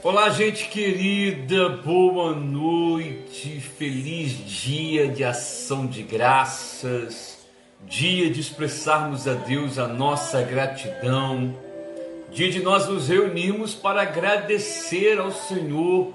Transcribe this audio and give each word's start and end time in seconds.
Olá, 0.00 0.30
gente 0.30 0.68
querida, 0.68 1.70
boa 1.70 2.32
noite, 2.32 3.60
feliz 3.60 4.30
dia 4.46 5.08
de 5.08 5.24
ação 5.24 5.88
de 5.88 6.04
graças, 6.04 7.40
dia 7.84 8.30
de 8.30 8.40
expressarmos 8.40 9.26
a 9.26 9.34
Deus 9.34 9.76
a 9.76 9.88
nossa 9.88 10.40
gratidão, 10.40 11.52
dia 12.30 12.48
de 12.48 12.62
nós 12.62 12.86
nos 12.86 13.08
reunirmos 13.08 13.74
para 13.74 14.02
agradecer 14.02 15.18
ao 15.18 15.32
Senhor 15.32 16.14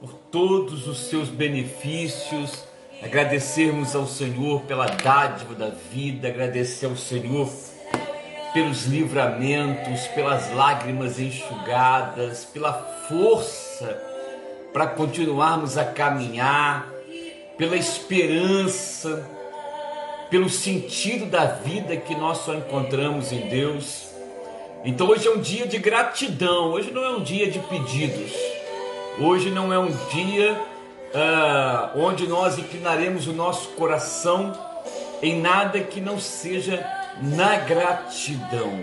por 0.00 0.12
todos 0.12 0.88
os 0.88 0.98
seus 0.98 1.28
benefícios, 1.28 2.64
agradecermos 3.00 3.94
ao 3.94 4.08
Senhor 4.08 4.62
pela 4.62 4.86
dádiva 4.86 5.54
da 5.54 5.68
vida, 5.68 6.26
agradecer 6.26 6.86
ao 6.86 6.96
Senhor 6.96 7.48
pelos 8.52 8.86
livramentos, 8.86 10.06
pelas 10.08 10.52
lágrimas 10.52 11.18
enxugadas, 11.18 12.44
pela 12.44 12.72
força 13.08 14.10
para 14.72 14.86
continuarmos 14.86 15.76
a 15.76 15.84
caminhar, 15.84 16.88
pela 17.56 17.76
esperança, 17.76 19.28
pelo 20.30 20.48
sentido 20.48 21.26
da 21.26 21.44
vida 21.44 21.96
que 21.96 22.14
nós 22.14 22.38
só 22.38 22.54
encontramos 22.54 23.32
em 23.32 23.48
Deus. 23.48 24.08
Então 24.84 25.08
hoje 25.08 25.26
é 25.26 25.30
um 25.30 25.40
dia 25.40 25.66
de 25.66 25.78
gratidão, 25.78 26.70
hoje 26.70 26.90
não 26.90 27.04
é 27.04 27.10
um 27.10 27.22
dia 27.22 27.50
de 27.50 27.58
pedidos, 27.58 28.32
hoje 29.18 29.50
não 29.50 29.72
é 29.72 29.78
um 29.78 29.90
dia 30.10 30.52
uh, 30.54 32.00
onde 32.00 32.26
nós 32.26 32.58
inclinaremos 32.58 33.26
o 33.26 33.32
nosso 33.32 33.70
coração 33.70 34.56
em 35.20 35.38
nada 35.38 35.80
que 35.80 36.00
não 36.00 36.18
seja 36.18 36.99
na 37.22 37.56
gratidão. 37.56 38.82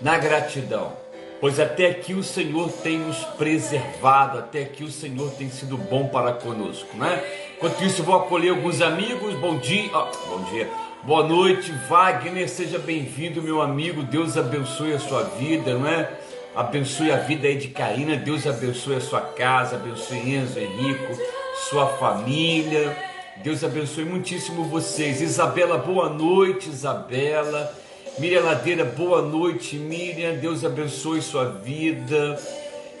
Na 0.00 0.18
gratidão. 0.18 0.92
Pois 1.40 1.58
até 1.58 1.86
aqui 1.86 2.14
o 2.14 2.22
Senhor 2.22 2.70
tem 2.70 2.98
nos 2.98 3.18
preservado, 3.24 4.38
até 4.38 4.62
aqui 4.62 4.84
o 4.84 4.90
Senhor 4.90 5.30
tem 5.32 5.50
sido 5.50 5.76
bom 5.76 6.06
para 6.06 6.32
conosco, 6.32 6.96
né? 6.96 7.22
Enquanto 7.56 7.82
isso, 7.82 8.02
vou 8.02 8.14
acolher 8.14 8.50
alguns 8.50 8.80
amigos. 8.80 9.34
Bom 9.34 9.58
dia, 9.58 9.90
oh, 9.92 10.28
bom 10.28 10.44
dia, 10.50 10.68
boa 11.02 11.26
noite, 11.26 11.72
Wagner, 11.88 12.48
seja 12.48 12.78
bem-vindo, 12.78 13.42
meu 13.42 13.60
amigo. 13.60 14.04
Deus 14.04 14.36
abençoe 14.36 14.92
a 14.92 15.00
sua 15.00 15.24
vida, 15.24 15.74
não 15.74 15.86
é? 15.86 16.10
Abençoe 16.54 17.10
a 17.10 17.16
vida 17.16 17.48
aí 17.48 17.56
de 17.56 17.68
Karina, 17.68 18.14
Deus 18.14 18.46
abençoe 18.46 18.96
a 18.96 19.00
sua 19.00 19.20
casa, 19.20 19.76
abençoe 19.76 20.34
Enzo, 20.36 20.60
Henrico, 20.60 21.12
sua 21.70 21.86
família. 21.86 23.11
Deus 23.38 23.64
abençoe 23.64 24.04
muitíssimo 24.04 24.64
vocês. 24.64 25.20
Isabela, 25.20 25.78
boa 25.78 26.10
noite, 26.10 26.68
Isabela. 26.68 27.72
Miriam 28.18 28.42
Ladeira, 28.42 28.84
boa 28.84 29.22
noite, 29.22 29.76
Miriam. 29.76 30.34
Deus 30.34 30.64
abençoe 30.64 31.22
sua 31.22 31.46
vida. 31.46 32.38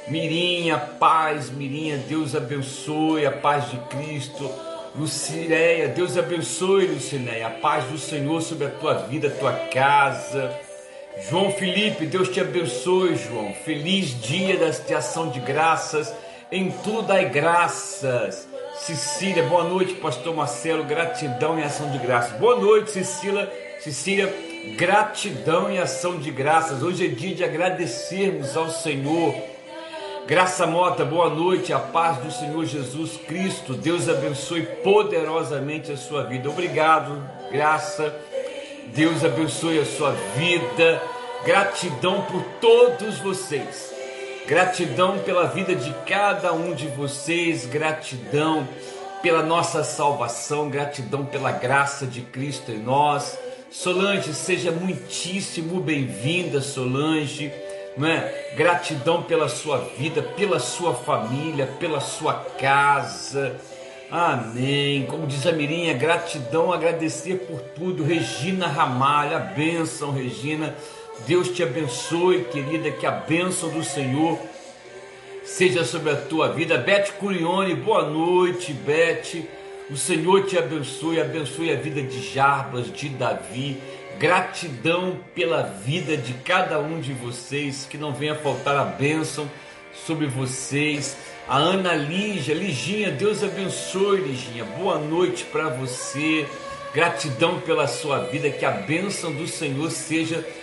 Mirinha, 0.08 0.78
paz, 0.78 1.50
Mirinha, 1.50 1.98
Deus 1.98 2.34
abençoe 2.34 3.26
a 3.26 3.30
paz 3.30 3.70
de 3.70 3.76
Cristo. 3.88 4.50
Lucinéia, 4.96 5.88
Deus 5.88 6.18
abençoe, 6.18 6.86
Lucinéia, 6.86 7.46
a 7.46 7.50
paz 7.50 7.84
do 7.84 7.98
Senhor 7.98 8.40
sobre 8.42 8.66
a 8.66 8.70
tua 8.70 8.94
vida, 8.94 9.28
a 9.28 9.30
tua 9.30 9.52
casa. 9.52 10.52
João 11.28 11.52
Felipe, 11.52 12.06
Deus 12.06 12.30
te 12.30 12.40
abençoe, 12.40 13.16
João. 13.16 13.52
Feliz 13.64 14.18
dia 14.20 14.56
de 14.56 14.94
ação 14.94 15.28
de 15.28 15.40
graças. 15.40 16.12
Em 16.50 16.70
tudo 16.70 17.02
dai 17.02 17.28
graças. 17.28 18.48
Cecília, 18.82 19.44
boa 19.44 19.62
noite, 19.62 19.94
pastor 19.94 20.34
Marcelo, 20.34 20.82
gratidão 20.82 21.56
e 21.56 21.62
ação 21.62 21.88
de 21.92 21.98
graças. 21.98 22.36
Boa 22.36 22.58
noite, 22.58 22.90
Cecília, 22.90 23.48
Cecília, 23.78 24.34
gratidão 24.76 25.70
e 25.70 25.78
ação 25.78 26.18
de 26.18 26.32
graças. 26.32 26.82
Hoje 26.82 27.06
é 27.06 27.08
dia 27.08 27.32
de 27.32 27.44
agradecermos 27.44 28.56
ao 28.56 28.68
Senhor. 28.70 29.36
Graça 30.26 30.66
Mota, 30.66 31.04
boa 31.04 31.30
noite, 31.30 31.72
a 31.72 31.78
paz 31.78 32.18
do 32.18 32.32
Senhor 32.32 32.64
Jesus 32.64 33.16
Cristo. 33.18 33.74
Deus 33.74 34.08
abençoe 34.08 34.62
poderosamente 34.82 35.92
a 35.92 35.96
sua 35.96 36.24
vida. 36.24 36.50
Obrigado, 36.50 37.22
graça. 37.52 38.12
Deus 38.86 39.24
abençoe 39.24 39.78
a 39.78 39.86
sua 39.86 40.10
vida. 40.34 41.00
Gratidão 41.44 42.22
por 42.22 42.42
todos 42.60 43.20
vocês. 43.20 43.91
Gratidão 44.46 45.20
pela 45.20 45.46
vida 45.46 45.74
de 45.74 45.94
cada 46.06 46.52
um 46.52 46.74
de 46.74 46.88
vocês, 46.88 47.64
gratidão 47.64 48.66
pela 49.22 49.42
nossa 49.42 49.84
salvação, 49.84 50.68
gratidão 50.68 51.24
pela 51.24 51.52
graça 51.52 52.04
de 52.04 52.22
Cristo 52.22 52.72
em 52.72 52.78
nós. 52.78 53.38
Solange, 53.70 54.34
seja 54.34 54.72
muitíssimo 54.72 55.80
bem-vinda, 55.80 56.60
Solange. 56.60 57.52
Não 57.96 58.08
é? 58.08 58.52
Gratidão 58.56 59.22
pela 59.22 59.48
sua 59.48 59.78
vida, 59.96 60.22
pela 60.22 60.58
sua 60.58 60.92
família, 60.92 61.66
pela 61.78 62.00
sua 62.00 62.34
casa. 62.34 63.56
Amém. 64.10 65.06
Como 65.06 65.26
diz 65.26 65.46
a 65.46 65.52
Mirinha, 65.52 65.94
gratidão, 65.94 66.72
agradecer 66.72 67.46
por 67.46 67.60
tudo. 67.60 68.02
Regina 68.02 68.66
Ramalho, 68.66 69.36
a 69.36 69.40
bênção, 69.40 70.10
Regina. 70.10 70.74
Deus 71.26 71.48
te 71.48 71.62
abençoe, 71.62 72.44
querida, 72.44 72.90
que 72.90 73.06
a 73.06 73.10
bênção 73.10 73.68
do 73.68 73.84
Senhor 73.84 74.38
seja 75.44 75.84
sobre 75.84 76.10
a 76.10 76.16
tua 76.16 76.48
vida. 76.48 76.78
Bete 76.78 77.12
Curione, 77.12 77.74
boa 77.74 78.08
noite, 78.08 78.72
Bete. 78.72 79.48
O 79.90 79.96
Senhor 79.96 80.46
te 80.46 80.58
abençoe, 80.58 81.20
abençoe 81.20 81.70
a 81.70 81.76
vida 81.76 82.02
de 82.02 82.20
Jarbas, 82.32 82.92
de 82.92 83.08
Davi. 83.10 83.76
Gratidão 84.18 85.18
pela 85.34 85.62
vida 85.62 86.16
de 86.16 86.32
cada 86.34 86.78
um 86.80 87.00
de 87.00 87.12
vocês, 87.12 87.86
que 87.88 87.98
não 87.98 88.12
venha 88.12 88.34
faltar 88.34 88.76
a 88.76 88.84
bênção 88.84 89.48
sobre 90.06 90.26
vocês. 90.26 91.16
A 91.46 91.56
Ana 91.56 91.94
Lígia, 91.94 92.54
Liginha, 92.54 93.10
Deus 93.10 93.44
abençoe, 93.44 94.20
Liginha. 94.20 94.64
Boa 94.64 94.98
noite 94.98 95.44
para 95.44 95.68
você. 95.68 96.46
Gratidão 96.94 97.60
pela 97.60 97.86
sua 97.86 98.20
vida, 98.24 98.50
que 98.50 98.64
a 98.64 98.70
bênção 98.70 99.32
do 99.32 99.46
Senhor 99.46 99.90
seja 99.90 100.36
sobre 100.36 100.61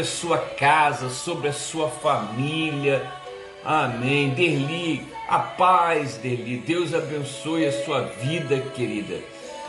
a 0.00 0.04
sua 0.04 0.38
casa, 0.38 1.08
sobre 1.08 1.48
a 1.48 1.52
sua 1.52 1.88
família. 1.88 3.02
Amém. 3.64 4.30
Derli, 4.30 5.06
a 5.28 5.38
paz, 5.38 6.16
Derli. 6.16 6.58
Deus 6.58 6.92
abençoe 6.94 7.66
a 7.66 7.72
sua 7.72 8.02
vida, 8.02 8.60
querida. 8.74 9.16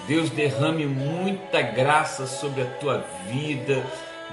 Deus 0.08 0.30
derrame 0.30 0.86
muita 0.86 1.62
graça 1.62 2.28
sobre 2.28 2.62
a 2.62 2.66
tua 2.66 3.06
vida. 3.30 3.84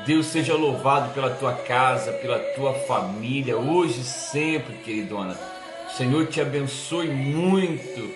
Deus 0.07 0.27
seja 0.27 0.55
louvado 0.55 1.15
pela 1.15 1.31
tua 1.31 1.53
casa, 1.53 2.12
pela 2.12 2.39
tua 2.39 2.75
família, 2.75 3.57
hoje 3.57 4.01
e 4.01 4.05
sempre, 4.05 4.75
queridona. 4.77 5.39
O 5.87 5.97
Senhor 5.97 6.27
te 6.27 6.41
abençoe 6.41 7.09
muito. 7.09 8.11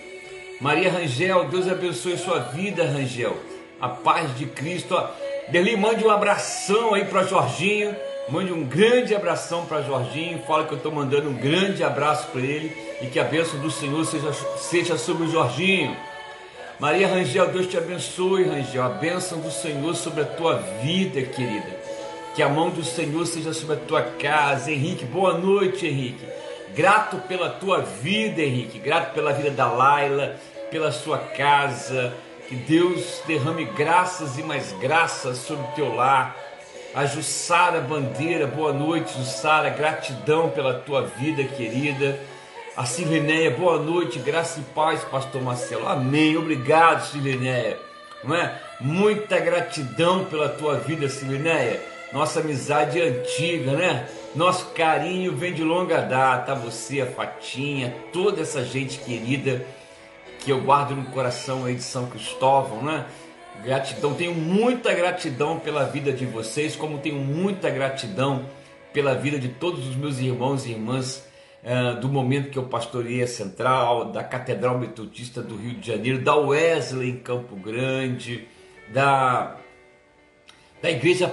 Maria 0.59 0.91
Rangel, 0.91 1.45
Deus 1.45 1.67
abençoe 1.67 2.13
a 2.13 2.17
sua 2.17 2.39
vida, 2.39 2.83
Rangel. 2.83 3.37
A 3.79 3.89
paz 3.89 4.35
de 4.37 4.47
Cristo. 4.47 4.95
Deli, 5.49 5.77
mande 5.77 6.03
um 6.03 6.09
abração 6.09 6.93
aí 6.93 7.05
para 7.05 7.23
Jorginho. 7.23 7.95
Mande 8.27 8.51
um 8.51 8.65
grande 8.65 9.15
abração 9.15 9.65
para 9.65 9.81
Jorginho. 9.81 10.39
Fala 10.45 10.65
que 10.65 10.73
eu 10.73 10.77
estou 10.77 10.91
mandando 10.91 11.29
um 11.29 11.33
grande 11.33 11.81
abraço 11.85 12.27
para 12.27 12.41
ele 12.41 12.75
e 13.01 13.07
que 13.07 13.17
a 13.17 13.23
bênção 13.23 13.57
do 13.61 13.71
Senhor 13.71 14.03
seja, 14.05 14.33
seja 14.57 14.97
sobre 14.97 15.23
o 15.23 15.31
Jorginho. 15.31 15.95
Maria 16.77 17.07
Rangel, 17.07 17.47
Deus 17.47 17.67
te 17.67 17.77
abençoe, 17.77 18.43
Rangel. 18.43 18.83
A 18.83 18.89
bênção 18.89 19.39
do 19.39 19.49
Senhor 19.49 19.95
sobre 19.95 20.23
a 20.23 20.25
tua 20.25 20.57
vida, 20.81 21.21
querida. 21.21 21.77
Que 22.35 22.43
a 22.43 22.49
mão 22.49 22.69
do 22.69 22.83
Senhor 22.83 23.25
seja 23.25 23.53
sobre 23.53 23.75
a 23.75 23.79
tua 23.79 24.01
casa. 24.01 24.69
Henrique, 24.69 25.05
boa 25.05 25.37
noite, 25.37 25.87
Henrique. 25.87 26.25
Grato 26.75 27.17
pela 27.25 27.49
tua 27.49 27.79
vida, 27.79 28.41
Henrique. 28.41 28.79
Grato 28.79 29.13
pela 29.13 29.31
vida 29.31 29.49
da 29.51 29.71
Laila, 29.71 30.35
pela 30.69 30.91
sua 30.91 31.17
casa 31.17 32.13
que 32.47 32.55
Deus 32.55 33.21
derrame 33.27 33.65
graças 33.65 34.37
e 34.37 34.43
mais 34.43 34.71
graças 34.79 35.39
sobre 35.39 35.65
o 35.65 35.71
teu 35.75 35.93
lar. 35.93 36.35
A 36.95 37.05
Jussara 37.05 37.81
Bandeira, 37.81 38.47
boa 38.47 38.71
noite, 38.71 39.17
Jussara, 39.17 39.69
gratidão 39.69 40.49
pela 40.49 40.73
tua 40.73 41.01
vida 41.03 41.43
querida. 41.43 42.17
A 42.75 42.85
Silineia, 42.85 43.51
boa 43.51 43.77
noite, 43.77 44.17
graça 44.19 44.61
e 44.61 44.63
paz, 44.73 45.03
Pastor 45.03 45.41
Marcelo. 45.41 45.87
Amém, 45.87 46.37
obrigado, 46.37 47.05
Silineia. 47.11 47.77
Não 48.23 48.33
é? 48.33 48.61
Muita 48.79 49.39
gratidão 49.39 50.23
pela 50.25 50.47
tua 50.47 50.75
vida, 50.75 51.09
Silineia. 51.09 51.81
Nossa 52.13 52.39
amizade 52.39 53.01
é 53.01 53.09
antiga, 53.09 53.73
né? 53.73 54.07
Nosso 54.33 54.67
carinho 54.67 55.35
vem 55.35 55.53
de 55.53 55.63
longa 55.63 56.01
data. 56.01 56.55
Você, 56.55 57.01
a 57.01 57.07
Fatinha, 57.07 57.93
toda 58.13 58.41
essa 58.41 58.63
gente 58.63 58.99
querida 58.99 59.65
que 60.39 60.51
eu 60.51 60.61
guardo 60.61 60.95
no 60.95 61.05
coração 61.05 61.65
aí 61.65 61.75
de 61.75 61.83
São 61.83 62.07
Cristóvão, 62.07 62.81
né? 62.83 63.05
Gratidão, 63.63 64.13
tenho 64.13 64.35
muita 64.35 64.93
gratidão 64.93 65.59
pela 65.59 65.83
vida 65.85 66.13
de 66.13 66.25
vocês, 66.25 66.75
como 66.75 66.99
tenho 66.99 67.15
muita 67.15 67.69
gratidão 67.69 68.45
pela 68.93 69.15
vida 69.15 69.39
de 69.39 69.49
todos 69.49 69.87
os 69.87 69.95
meus 69.95 70.19
irmãos 70.19 70.65
e 70.65 70.71
irmãs 70.71 71.27
uh, 71.63 71.99
do 71.99 72.07
momento 72.07 72.49
que 72.49 72.57
eu 72.57 72.63
pastorei 72.63 73.21
a 73.21 73.27
Central, 73.27 74.11
da 74.11 74.23
Catedral 74.23 74.77
Metodista 74.77 75.41
do 75.41 75.55
Rio 75.55 75.73
de 75.73 75.87
Janeiro, 75.87 76.19
da 76.19 76.35
Wesley 76.35 77.09
em 77.09 77.17
Campo 77.17 77.55
Grande, 77.55 78.47
da, 78.93 79.57
da 80.81 80.91
Igreja 80.91 81.31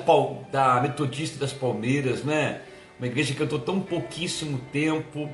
da 0.50 0.80
Metodista 0.80 1.38
das 1.38 1.52
Palmeiras, 1.52 2.24
né? 2.24 2.62
Uma 2.98 3.08
igreja 3.08 3.34
que 3.34 3.40
eu 3.40 3.44
estou 3.44 3.58
tão 3.58 3.80
pouquíssimo 3.80 4.58
tempo, 4.72 5.28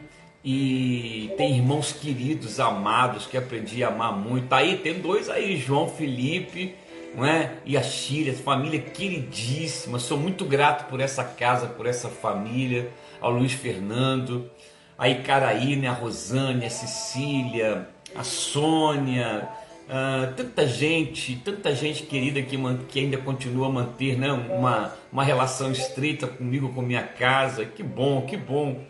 e 0.44 1.30
tem 1.36 1.56
irmãos 1.56 1.92
queridos, 1.92 2.58
amados, 2.58 3.26
que 3.26 3.36
aprendi 3.36 3.84
a 3.84 3.88
amar 3.88 4.16
muito. 4.16 4.48
Tá 4.48 4.58
aí 4.58 4.78
tem 4.78 5.00
dois 5.00 5.28
aí, 5.28 5.56
João 5.56 5.88
Felipe, 5.88 6.74
não 7.14 7.26
é? 7.26 7.58
E 7.64 7.76
a 7.76 7.82
Chile, 7.82 8.32
família 8.32 8.80
queridíssima. 8.80 9.98
Sou 9.98 10.16
muito 10.16 10.44
grato 10.44 10.88
por 10.88 11.00
essa 11.00 11.24
casa, 11.24 11.66
por 11.66 11.86
essa 11.86 12.08
família, 12.08 12.90
ao 13.20 13.30
Luiz 13.30 13.52
Fernando, 13.52 14.50
a 14.96 15.08
Icaraí, 15.08 15.76
né? 15.76 15.88
a 15.88 15.92
Rosane, 15.92 16.64
a 16.64 16.70
Cecília, 16.70 17.88
a 18.14 18.24
Sônia, 18.24 19.48
Uh, 19.90 20.32
tanta 20.36 20.68
gente, 20.68 21.34
tanta 21.44 21.74
gente 21.74 22.04
querida 22.04 22.40
que, 22.42 22.56
que 22.88 23.00
ainda 23.00 23.16
continua 23.16 23.66
a 23.66 23.70
manter 23.70 24.16
né, 24.16 24.30
uma, 24.30 24.94
uma 25.10 25.24
relação 25.24 25.72
estreita 25.72 26.28
comigo, 26.28 26.72
com 26.72 26.80
minha 26.80 27.02
casa. 27.02 27.64
Que 27.64 27.82
bom, 27.82 28.22
que 28.22 28.36
bom. 28.36 28.84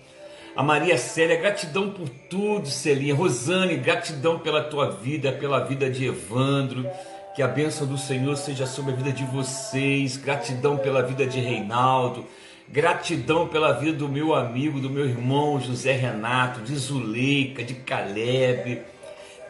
A 0.60 0.62
Maria 0.62 0.98
Célia, 0.98 1.36
gratidão 1.36 1.88
por 1.88 2.06
tudo, 2.28 2.68
Celinha. 2.68 3.14
Rosane, 3.14 3.78
gratidão 3.78 4.38
pela 4.38 4.62
tua 4.62 4.90
vida, 4.90 5.32
pela 5.32 5.64
vida 5.64 5.88
de 5.88 6.04
Evandro. 6.04 6.86
Que 7.34 7.42
a 7.42 7.48
bênção 7.48 7.86
do 7.86 7.96
Senhor 7.96 8.36
seja 8.36 8.66
sobre 8.66 8.92
a 8.92 8.94
vida 8.94 9.10
de 9.10 9.24
vocês. 9.24 10.18
Gratidão 10.18 10.76
pela 10.76 11.00
vida 11.00 11.26
de 11.26 11.40
Reinaldo. 11.40 12.26
Gratidão 12.68 13.48
pela 13.48 13.72
vida 13.72 13.96
do 13.96 14.06
meu 14.06 14.34
amigo, 14.34 14.80
do 14.80 14.90
meu 14.90 15.06
irmão 15.06 15.58
José 15.58 15.92
Renato, 15.92 16.60
de 16.60 16.76
Zuleika, 16.76 17.64
de 17.64 17.72
Caleb 17.76 18.82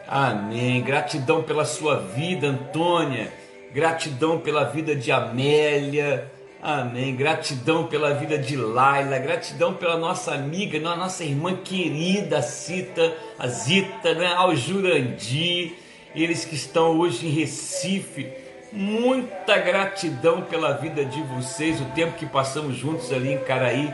Amém. 0.07 0.81
Gratidão 0.81 1.43
pela 1.43 1.65
sua 1.65 1.97
vida, 1.97 2.47
Antônia. 2.47 3.33
Gratidão 3.73 4.39
pela 4.39 4.63
vida 4.63 4.95
de 4.95 5.11
Amélia. 5.11 6.31
Amém. 6.61 7.15
Gratidão 7.15 7.87
pela 7.87 8.13
vida 8.13 8.37
de 8.37 8.55
Laila. 8.55 9.17
Gratidão 9.17 9.73
pela 9.73 9.97
nossa 9.97 10.35
amiga, 10.35 10.79
nossa 10.79 11.23
irmã 11.23 11.55
querida 11.55 12.43
Cita, 12.43 13.17
a 13.39 13.47
Zita, 13.47 14.13
né? 14.13 14.31
ao 14.35 14.55
Jurandir. 14.55 15.73
Eles 16.13 16.45
que 16.45 16.53
estão 16.53 16.99
hoje 16.99 17.25
em 17.25 17.31
Recife. 17.31 18.29
Muita 18.71 19.57
gratidão 19.57 20.43
pela 20.43 20.73
vida 20.73 21.03
de 21.03 21.21
vocês. 21.23 21.81
O 21.81 21.85
tempo 21.85 22.17
que 22.17 22.27
passamos 22.27 22.77
juntos 22.77 23.11
ali 23.11 23.33
em 23.33 23.39
Caraí 23.39 23.91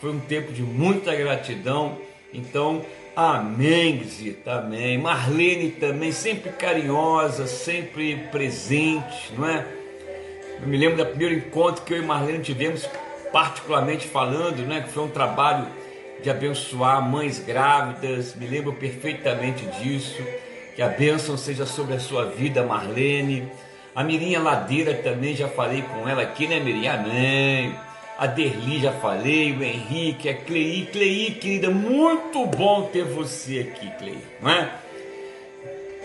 foi 0.00 0.10
um 0.10 0.20
tempo 0.20 0.52
de 0.52 0.62
muita 0.62 1.14
gratidão. 1.14 1.98
Então, 2.34 2.84
Amém, 3.20 4.04
Zita, 4.04 4.60
amém. 4.60 4.96
Marlene 4.96 5.72
também, 5.72 6.12
sempre 6.12 6.52
carinhosa, 6.52 7.48
sempre 7.48 8.14
presente, 8.30 9.32
não 9.36 9.48
é? 9.48 9.66
Eu 10.60 10.68
me 10.68 10.76
lembro 10.76 10.96
do 10.96 11.06
primeiro 11.06 11.34
encontro 11.34 11.84
que 11.84 11.94
eu 11.94 12.02
e 12.02 12.04
Marlene 12.04 12.42
tivemos, 12.42 12.88
particularmente 13.32 14.06
falando, 14.06 14.66
né? 14.66 14.82
Que 14.82 14.90
foi 14.90 15.04
um 15.04 15.08
trabalho 15.08 15.66
de 16.22 16.30
abençoar 16.30 17.00
mães 17.00 17.38
grávidas, 17.38 18.34
me 18.34 18.46
lembro 18.46 18.72
perfeitamente 18.72 19.64
disso. 19.80 20.22
Que 20.74 20.82
a 20.82 20.88
bênção 20.88 21.36
seja 21.36 21.66
sobre 21.66 21.94
a 21.94 22.00
sua 22.00 22.26
vida, 22.26 22.62
Marlene. 22.62 23.48
A 23.94 24.04
Mirinha 24.04 24.40
Ladeira 24.40 24.94
também, 24.94 25.34
já 25.34 25.48
falei 25.48 25.82
com 25.82 26.08
ela 26.08 26.22
aqui, 26.22 26.46
né, 26.46 26.60
Mirinha? 26.60 26.94
Amém 26.94 27.74
a 28.18 28.26
Derli 28.26 28.80
já 28.80 28.90
falei, 28.90 29.52
o 29.52 29.62
Henrique, 29.62 30.28
a 30.28 30.34
Clei. 30.34 30.88
Clei, 30.90 31.30
querida, 31.30 31.70
muito 31.70 32.44
bom 32.46 32.82
ter 32.92 33.04
você 33.04 33.60
aqui, 33.60 33.88
Clei, 33.96 34.18
não 34.42 34.50
é? 34.50 34.72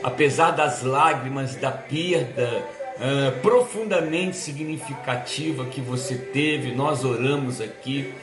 Apesar 0.04 0.52
das 0.52 0.84
lágrimas, 0.84 1.56
da 1.56 1.72
perda 1.72 2.64
uh, 2.98 3.40
profundamente 3.42 4.38
significativa 4.38 5.66
que 5.66 5.81
você 5.81 6.16
teve, 6.16 6.74
nós 6.74 7.04
oramos 7.04 7.62
aqui, 7.62 8.13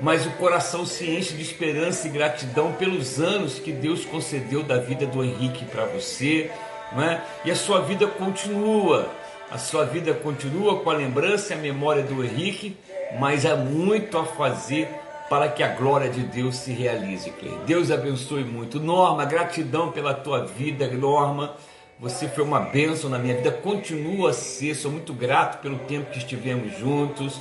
mas 0.00 0.26
o 0.26 0.30
coração 0.32 0.84
se 0.84 1.08
enche 1.08 1.34
de 1.34 1.42
esperança 1.42 2.06
e 2.06 2.10
gratidão 2.10 2.72
pelos 2.72 3.20
anos 3.20 3.58
que 3.58 3.72
Deus 3.72 4.04
concedeu 4.04 4.62
da 4.62 4.78
vida 4.78 5.06
do 5.06 5.22
Henrique 5.22 5.64
para 5.64 5.84
você, 5.84 6.50
não 6.92 7.02
é? 7.02 7.22
E 7.44 7.50
a 7.50 7.56
sua 7.56 7.80
vida 7.80 8.06
continua, 8.06 9.08
a 9.50 9.58
sua 9.58 9.84
vida 9.84 10.12
continua 10.12 10.80
com 10.80 10.90
a 10.90 10.94
lembrança 10.94 11.54
e 11.54 11.56
a 11.56 11.60
memória 11.60 12.02
do 12.02 12.24
Henrique, 12.24 12.76
mas 13.18 13.46
há 13.46 13.54
muito 13.54 14.18
a 14.18 14.24
fazer 14.24 14.88
para 15.28 15.48
que 15.48 15.62
a 15.62 15.68
glória 15.68 16.10
de 16.10 16.20
Deus 16.20 16.56
se 16.56 16.72
realize, 16.72 17.30
Clay. 17.30 17.58
Deus 17.66 17.90
abençoe 17.90 18.44
muito. 18.44 18.78
Norma, 18.78 19.24
gratidão 19.24 19.90
pela 19.90 20.12
tua 20.12 20.44
vida, 20.44 20.86
Norma. 20.88 21.54
Você 22.00 22.28
foi 22.28 22.42
uma 22.42 22.60
bênção 22.60 23.08
na 23.08 23.18
minha 23.18 23.36
vida, 23.36 23.52
continua 23.52 24.30
a 24.30 24.32
ser. 24.32 24.74
Sou 24.74 24.90
muito 24.90 25.12
grato 25.12 25.62
pelo 25.62 25.78
tempo 25.78 26.10
que 26.10 26.18
estivemos 26.18 26.76
juntos. 26.78 27.40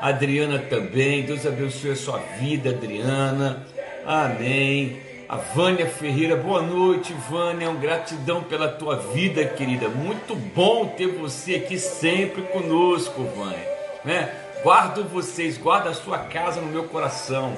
Adriana 0.00 0.58
também, 0.58 1.22
Deus 1.22 1.46
abençoe 1.46 1.92
a 1.92 1.96
sua 1.96 2.18
vida, 2.40 2.70
Adriana. 2.70 3.64
Amém. 4.04 5.00
A 5.28 5.36
Vânia 5.36 5.86
Ferreira, 5.86 6.36
boa 6.36 6.60
noite, 6.60 7.14
Vânia. 7.30 7.70
Um 7.70 7.78
gratidão 7.78 8.42
pela 8.42 8.68
tua 8.68 8.96
vida, 8.96 9.44
querida. 9.44 9.88
Muito 9.88 10.34
bom 10.34 10.88
ter 10.88 11.06
você 11.06 11.54
aqui 11.54 11.78
sempre 11.78 12.42
conosco, 12.42 13.22
Vânia. 13.22 13.66
Né? 14.04 14.34
Guardo 14.64 15.04
vocês, 15.04 15.56
guarda 15.56 15.90
a 15.90 15.94
sua 15.94 16.18
casa 16.18 16.60
no 16.60 16.66
meu 16.66 16.84
coração. 16.84 17.54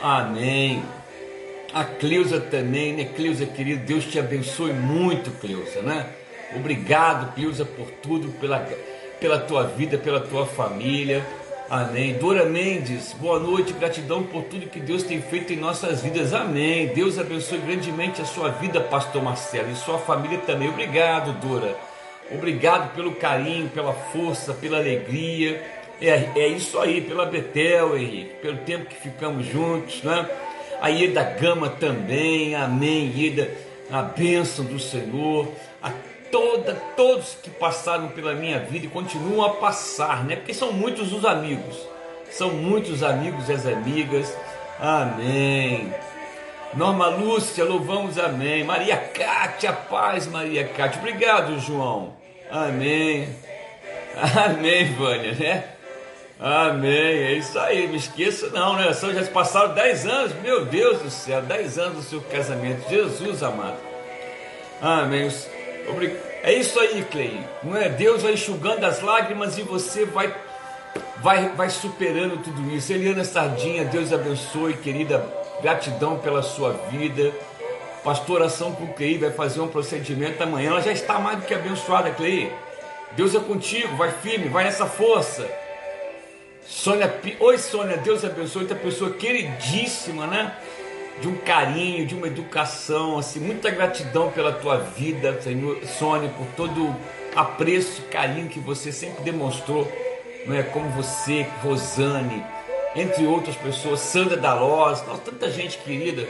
Amém. 0.00 0.82
A 1.74 1.82
Cleusa 1.82 2.38
também, 2.38 2.92
né? 2.92 3.04
Cleusa, 3.04 3.44
querido, 3.46 3.84
Deus 3.84 4.04
te 4.04 4.16
abençoe 4.16 4.72
muito, 4.72 5.32
Cleusa, 5.40 5.82
né? 5.82 6.06
Obrigado, 6.54 7.34
Cleusa, 7.34 7.64
por 7.64 7.90
tudo, 8.00 8.28
pela, 8.38 8.60
pela 9.18 9.40
tua 9.40 9.64
vida, 9.64 9.98
pela 9.98 10.20
tua 10.20 10.46
família. 10.46 11.26
Amém. 11.68 12.14
Dora 12.14 12.44
Mendes, 12.44 13.12
boa 13.14 13.40
noite, 13.40 13.72
gratidão 13.72 14.22
por 14.22 14.44
tudo 14.44 14.68
que 14.68 14.78
Deus 14.78 15.02
tem 15.02 15.20
feito 15.20 15.52
em 15.52 15.56
nossas 15.56 16.00
vidas. 16.00 16.32
Amém. 16.32 16.86
Deus 16.94 17.18
abençoe 17.18 17.58
grandemente 17.58 18.22
a 18.22 18.24
sua 18.24 18.50
vida, 18.50 18.80
Pastor 18.80 19.20
Marcelo, 19.20 19.72
e 19.72 19.74
sua 19.74 19.98
família 19.98 20.38
também. 20.46 20.68
Obrigado, 20.68 21.32
Dora. 21.40 21.76
Obrigado 22.30 22.94
pelo 22.94 23.16
carinho, 23.16 23.68
pela 23.70 23.92
força, 23.92 24.54
pela 24.54 24.78
alegria. 24.78 25.60
É, 26.00 26.30
é 26.36 26.46
isso 26.46 26.78
aí, 26.78 27.00
pela 27.00 27.26
Betel, 27.26 27.98
Henrique, 27.98 28.34
pelo 28.40 28.58
tempo 28.58 28.86
que 28.86 28.94
ficamos 28.94 29.44
juntos, 29.44 30.04
né? 30.04 30.28
A 30.84 30.88
Ieda 30.88 31.22
Gama 31.22 31.70
também, 31.70 32.54
amém, 32.54 33.10
Ieda, 33.16 33.50
a 33.90 34.02
bênção 34.02 34.66
do 34.66 34.78
Senhor, 34.78 35.50
a 35.82 35.90
toda, 36.30 36.74
todos 36.94 37.38
que 37.42 37.48
passaram 37.48 38.08
pela 38.08 38.34
minha 38.34 38.58
vida 38.58 38.84
e 38.84 38.90
continuam 38.90 39.46
a 39.46 39.54
passar, 39.54 40.26
né? 40.26 40.36
Porque 40.36 40.52
são 40.52 40.74
muitos 40.74 41.10
os 41.10 41.24
amigos, 41.24 41.74
são 42.28 42.50
muitos 42.50 43.02
amigos 43.02 43.48
e 43.48 43.54
as 43.54 43.64
amigas, 43.64 44.36
amém. 44.78 45.90
Norma 46.74 47.06
Lúcia, 47.06 47.64
louvamos, 47.64 48.18
amém. 48.18 48.62
Maria 48.62 48.98
Cátia, 48.98 49.72
paz, 49.72 50.26
Maria 50.26 50.68
Cátia, 50.68 51.00
obrigado, 51.00 51.58
João, 51.60 52.12
amém. 52.50 53.26
Amém, 54.36 54.92
Vânia, 54.92 55.32
né? 55.32 55.64
Amém, 56.38 56.90
é 56.90 57.32
isso 57.32 57.56
aí, 57.58 57.86
me 57.86 57.96
esqueça 57.96 58.48
não, 58.48 58.76
né? 58.76 58.92
Só 58.92 59.12
já 59.12 59.22
se 59.22 59.30
passaram 59.30 59.72
10 59.72 60.06
anos, 60.06 60.32
meu 60.42 60.64
Deus 60.66 61.00
do 61.00 61.10
céu, 61.10 61.40
10 61.42 61.78
anos 61.78 61.96
do 61.96 62.02
seu 62.02 62.20
casamento, 62.20 62.88
Jesus 62.90 63.42
amado. 63.42 63.76
Amém. 64.82 65.30
É 66.42 66.52
isso 66.52 66.78
aí, 66.80 67.06
Clay. 67.10 67.40
Não 67.62 67.76
é? 67.76 67.88
Deus 67.88 68.22
vai 68.22 68.32
enxugando 68.32 68.84
as 68.84 69.00
lágrimas 69.00 69.56
e 69.58 69.62
você 69.62 70.04
vai 70.04 70.34
vai 71.18 71.48
vai 71.50 71.70
superando 71.70 72.42
tudo 72.42 72.70
isso. 72.74 72.92
Eliana 72.92 73.24
Sardinha, 73.24 73.84
Deus 73.84 74.12
abençoe, 74.12 74.74
querida. 74.74 75.24
Gratidão 75.62 76.18
pela 76.18 76.42
sua 76.42 76.72
vida. 76.90 77.32
Pastoração 78.02 78.72
com 78.72 78.88
Clay 78.88 79.16
vai 79.16 79.30
fazer 79.30 79.60
um 79.60 79.68
procedimento 79.68 80.42
amanhã. 80.42 80.70
Ela 80.70 80.82
já 80.82 80.92
está 80.92 81.18
mais 81.18 81.38
do 81.38 81.46
que 81.46 81.54
abençoada, 81.54 82.10
Clay. 82.10 82.52
Deus 83.12 83.34
é 83.34 83.38
contigo, 83.38 83.96
vai 83.96 84.10
firme, 84.10 84.48
vai 84.48 84.64
nessa 84.64 84.84
força. 84.84 85.48
Sônia, 86.66 87.14
oi 87.40 87.58
Sônia, 87.58 87.98
Deus 87.98 88.24
abençoe, 88.24 88.62
outra 88.62 88.76
pessoa 88.76 89.10
queridíssima, 89.10 90.26
né? 90.26 90.56
De 91.20 91.28
um 91.28 91.36
carinho, 91.36 92.06
de 92.06 92.14
uma 92.14 92.26
educação, 92.26 93.18
assim, 93.18 93.38
muita 93.38 93.70
gratidão 93.70 94.30
pela 94.30 94.50
tua 94.50 94.78
vida, 94.78 95.40
Senhor, 95.42 95.78
Sônia, 95.86 96.30
por 96.30 96.46
todo 96.56 96.94
apreço, 97.36 98.02
carinho 98.10 98.48
que 98.48 98.58
você 98.58 98.90
sempre 98.90 99.22
demonstrou, 99.22 99.90
não 100.46 100.56
é? 100.56 100.62
Como 100.62 100.88
você, 100.90 101.46
Rosane, 101.62 102.42
entre 102.96 103.26
outras 103.26 103.56
pessoas, 103.56 104.00
Sandra 104.00 104.36
Dalós, 104.36 105.06
nossa, 105.06 105.20
tanta 105.20 105.50
gente 105.50 105.76
querida. 105.78 106.26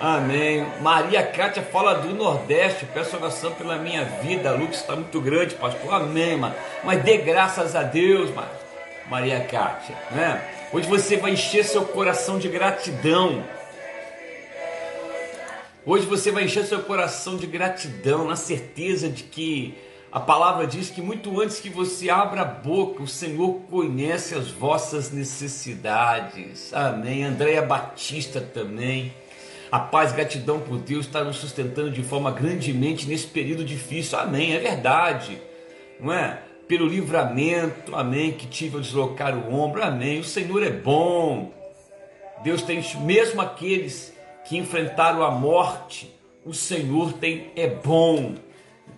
Amém. 0.00 0.66
Maria 0.80 1.22
Cátia 1.22 1.62
fala 1.62 1.94
do 1.94 2.12
Nordeste. 2.12 2.84
Peço 2.92 3.16
oração 3.16 3.52
pela 3.52 3.76
minha 3.76 4.04
vida. 4.04 4.50
A 4.50 4.52
luz 4.52 4.76
está 4.76 4.94
muito 4.96 5.20
grande, 5.20 5.54
pastor. 5.54 5.94
Amém, 5.94 6.36
mano. 6.36 6.54
Mas 6.82 7.02
dê 7.02 7.18
graças 7.18 7.76
a 7.76 7.82
Deus, 7.82 8.28
mano. 8.34 8.63
Maria 9.14 9.44
Kátia, 9.44 9.96
né? 10.10 10.42
Hoje 10.72 10.88
você 10.88 11.16
vai 11.16 11.34
encher 11.34 11.64
seu 11.64 11.84
coração 11.84 12.36
de 12.36 12.48
gratidão. 12.48 13.44
Hoje 15.86 16.04
você 16.04 16.32
vai 16.32 16.42
encher 16.42 16.64
seu 16.64 16.82
coração 16.82 17.36
de 17.36 17.46
gratidão, 17.46 18.26
na 18.26 18.34
certeza 18.34 19.08
de 19.08 19.22
que 19.22 19.78
a 20.10 20.18
palavra 20.18 20.66
diz 20.66 20.90
que 20.90 21.00
muito 21.00 21.40
antes 21.40 21.60
que 21.60 21.70
você 21.70 22.10
abra 22.10 22.40
a 22.40 22.44
boca, 22.44 23.04
o 23.04 23.06
Senhor 23.06 23.60
conhece 23.70 24.34
as 24.34 24.48
vossas 24.48 25.12
necessidades. 25.12 26.74
Amém. 26.74 27.22
Andréia 27.22 27.62
Batista 27.62 28.40
também. 28.40 29.14
A 29.70 29.78
paz, 29.78 30.10
gratidão 30.10 30.58
por 30.58 30.78
Deus 30.78 31.06
está 31.06 31.22
nos 31.22 31.36
sustentando 31.36 31.88
de 31.88 32.02
forma 32.02 32.32
grandemente 32.32 33.06
nesse 33.06 33.28
período 33.28 33.64
difícil. 33.64 34.18
Amém, 34.18 34.54
é 34.56 34.58
verdade. 34.58 35.40
Não 36.00 36.12
é? 36.12 36.40
Pelo 36.66 36.86
livramento, 36.86 37.94
amém, 37.94 38.32
que 38.32 38.46
tive 38.46 38.76
ao 38.76 38.80
deslocar 38.80 39.36
o 39.36 39.54
ombro, 39.54 39.82
amém. 39.82 40.20
O 40.20 40.24
Senhor 40.24 40.62
é 40.62 40.70
bom. 40.70 41.52
Deus 42.42 42.62
tem, 42.62 42.82
mesmo 43.00 43.40
aqueles 43.42 44.14
que 44.44 44.56
enfrentaram 44.56 45.22
a 45.22 45.30
morte, 45.30 46.14
o 46.44 46.54
Senhor 46.54 47.12
tem, 47.14 47.50
é 47.56 47.66
bom. 47.66 48.34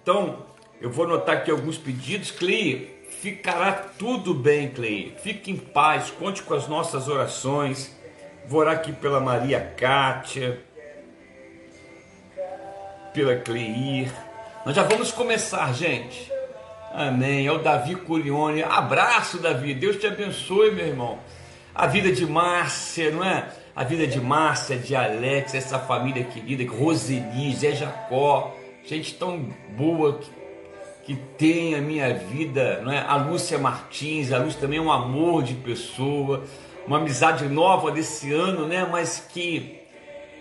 Então, 0.00 0.46
eu 0.80 0.90
vou 0.90 1.06
anotar 1.06 1.38
aqui 1.38 1.50
alguns 1.50 1.76
pedidos. 1.76 2.30
Cleia, 2.30 2.86
ficará 3.08 3.72
tudo 3.72 4.32
bem, 4.34 4.68
Cleia. 4.68 5.12
Fique 5.18 5.50
em 5.50 5.56
paz, 5.56 6.10
conte 6.10 6.42
com 6.42 6.54
as 6.54 6.68
nossas 6.68 7.08
orações. 7.08 7.96
Vou 8.46 8.60
orar 8.60 8.74
aqui 8.74 8.92
pela 8.92 9.18
Maria 9.20 9.60
Kátia, 9.76 10.60
pela 13.12 13.36
Cleir. 13.36 14.12
Nós 14.64 14.74
já 14.74 14.84
vamos 14.84 15.10
começar, 15.10 15.72
gente. 15.72 16.35
Amém. 16.96 17.46
É 17.46 17.52
o 17.52 17.58
Davi 17.58 17.94
Curione. 17.94 18.62
Abraço, 18.62 19.38
Davi. 19.38 19.74
Deus 19.74 19.96
te 19.96 20.06
abençoe, 20.06 20.70
meu 20.70 20.86
irmão. 20.86 21.18
A 21.74 21.86
vida 21.86 22.10
de 22.10 22.24
Márcia, 22.24 23.10
não 23.10 23.22
é? 23.22 23.50
A 23.74 23.84
vida 23.84 24.06
de 24.06 24.18
Márcia, 24.18 24.78
de 24.78 24.96
Alex, 24.96 25.54
essa 25.54 25.78
família 25.78 26.24
querida, 26.24 26.64
Roseli, 26.72 27.54
Zé 27.54 27.72
Jacó, 27.72 28.56
gente 28.82 29.12
tão 29.12 29.50
boa 29.76 30.18
que, 30.18 30.30
que 31.04 31.16
tem 31.36 31.74
a 31.74 31.82
minha 31.82 32.14
vida, 32.14 32.80
não 32.82 32.90
é? 32.90 33.00
A 33.00 33.16
Lúcia 33.16 33.58
Martins, 33.58 34.32
a 34.32 34.38
Lúcia 34.38 34.58
também 34.58 34.78
é 34.78 34.82
um 34.82 34.90
amor 34.90 35.42
de 35.42 35.52
pessoa 35.52 36.44
uma 36.86 36.98
amizade 36.98 37.46
nova 37.48 37.90
desse 37.90 38.32
ano, 38.32 38.66
né? 38.66 38.88
Mas 38.90 39.18
que 39.28 39.82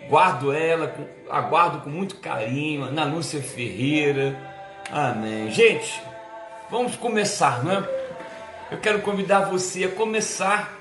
guardo 0.08 0.54
ela, 0.54 0.94
aguardo 1.30 1.80
com 1.80 1.90
muito 1.90 2.18
carinho, 2.18 2.92
na 2.92 3.04
Lúcia 3.04 3.42
Ferreira. 3.42 4.38
Amém. 4.92 5.50
Gente, 5.52 6.02
vamos 6.70 6.96
começar, 6.96 7.64
né? 7.64 7.88
Eu 8.72 8.80
quero 8.80 9.02
convidar 9.02 9.42
você 9.50 9.86
a 9.86 9.90
começar 9.90 10.78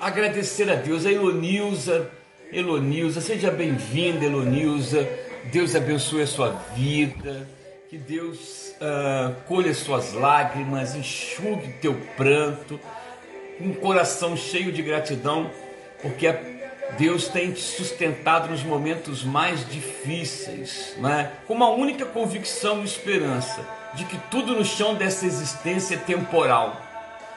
a 0.00 0.06
agradecer 0.06 0.70
a 0.70 0.74
Deus, 0.76 1.04
a 1.04 1.10
Elonilza, 1.10 2.10
Elonilza, 2.52 3.20
seja 3.20 3.50
bem-vinda, 3.50 4.24
Elonilza. 4.24 5.08
Deus 5.52 5.74
abençoe 5.74 6.22
a 6.22 6.26
sua 6.26 6.50
vida, 6.74 7.48
que 7.88 7.96
Deus 7.96 8.74
uh, 8.80 9.34
colha 9.46 9.74
suas 9.74 10.12
lágrimas, 10.12 10.94
enxugue 10.94 11.72
teu 11.80 11.94
pranto 12.16 12.78
um 13.60 13.72
coração 13.72 14.36
cheio 14.36 14.70
de 14.70 14.82
gratidão, 14.82 15.50
porque 16.00 16.32
Deus 16.96 17.26
tem 17.26 17.50
te 17.50 17.60
sustentado 17.60 18.48
nos 18.48 18.62
momentos 18.62 19.24
mais 19.24 19.68
difíceis, 19.68 20.94
né? 20.98 21.32
com 21.46 21.54
uma 21.54 21.68
única 21.70 22.06
convicção 22.06 22.82
e 22.82 22.84
esperança 22.84 23.77
de 23.94 24.04
que 24.04 24.18
tudo 24.30 24.54
no 24.54 24.64
chão 24.64 24.94
dessa 24.94 25.26
existência 25.26 25.94
é 25.94 25.98
temporal. 25.98 26.80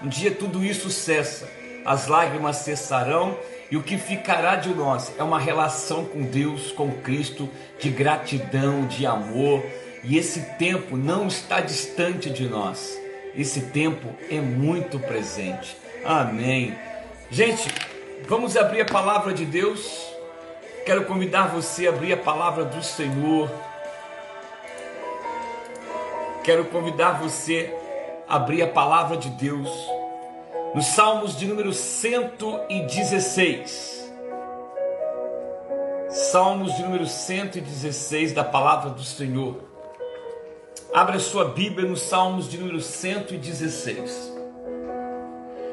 Um 0.01 0.07
dia 0.07 0.31
tudo 0.31 0.63
isso 0.63 0.89
cessa, 0.89 1.49
as 1.85 2.07
lágrimas 2.07 2.57
cessarão 2.57 3.37
e 3.69 3.77
o 3.77 3.83
que 3.83 3.97
ficará 3.97 4.57
de 4.57 4.69
nós 4.73 5.13
é 5.17 5.23
uma 5.23 5.39
relação 5.39 6.03
com 6.03 6.23
Deus, 6.23 6.71
com 6.73 6.91
Cristo, 6.91 7.49
de 7.79 7.89
gratidão, 7.89 8.85
de 8.85 9.05
amor. 9.05 9.63
E 10.03 10.17
esse 10.17 10.41
tempo 10.57 10.97
não 10.97 11.27
está 11.27 11.61
distante 11.61 12.29
de 12.29 12.49
nós, 12.49 12.99
esse 13.35 13.61
tempo 13.61 14.09
é 14.29 14.41
muito 14.41 14.99
presente. 14.99 15.77
Amém. 16.03 16.75
Gente, 17.29 17.69
vamos 18.27 18.57
abrir 18.57 18.81
a 18.81 18.85
palavra 18.85 19.33
de 19.33 19.45
Deus. 19.45 20.11
Quero 20.85 21.05
convidar 21.05 21.47
você 21.47 21.87
a 21.87 21.91
abrir 21.91 22.11
a 22.11 22.17
palavra 22.17 22.65
do 22.65 22.83
Senhor. 22.83 23.49
Quero 26.43 26.65
convidar 26.65 27.21
você 27.21 27.71
a 28.27 28.37
abrir 28.37 28.63
a 28.63 28.67
palavra 28.67 29.15
de 29.15 29.29
Deus 29.29 29.69
nos 30.73 30.87
Salmos 30.87 31.37
de 31.37 31.45
número 31.45 31.71
116. 31.71 34.11
Salmos 36.09 36.75
de 36.75 36.81
número 36.81 37.05
116 37.05 38.33
da 38.33 38.43
palavra 38.43 38.89
do 38.89 39.03
Senhor. 39.03 39.57
Abra 40.91 41.19
sua 41.19 41.45
Bíblia 41.45 41.87
nos 41.87 42.01
Salmos 42.01 42.49
de 42.49 42.57
número 42.57 42.81
116. 42.81 44.33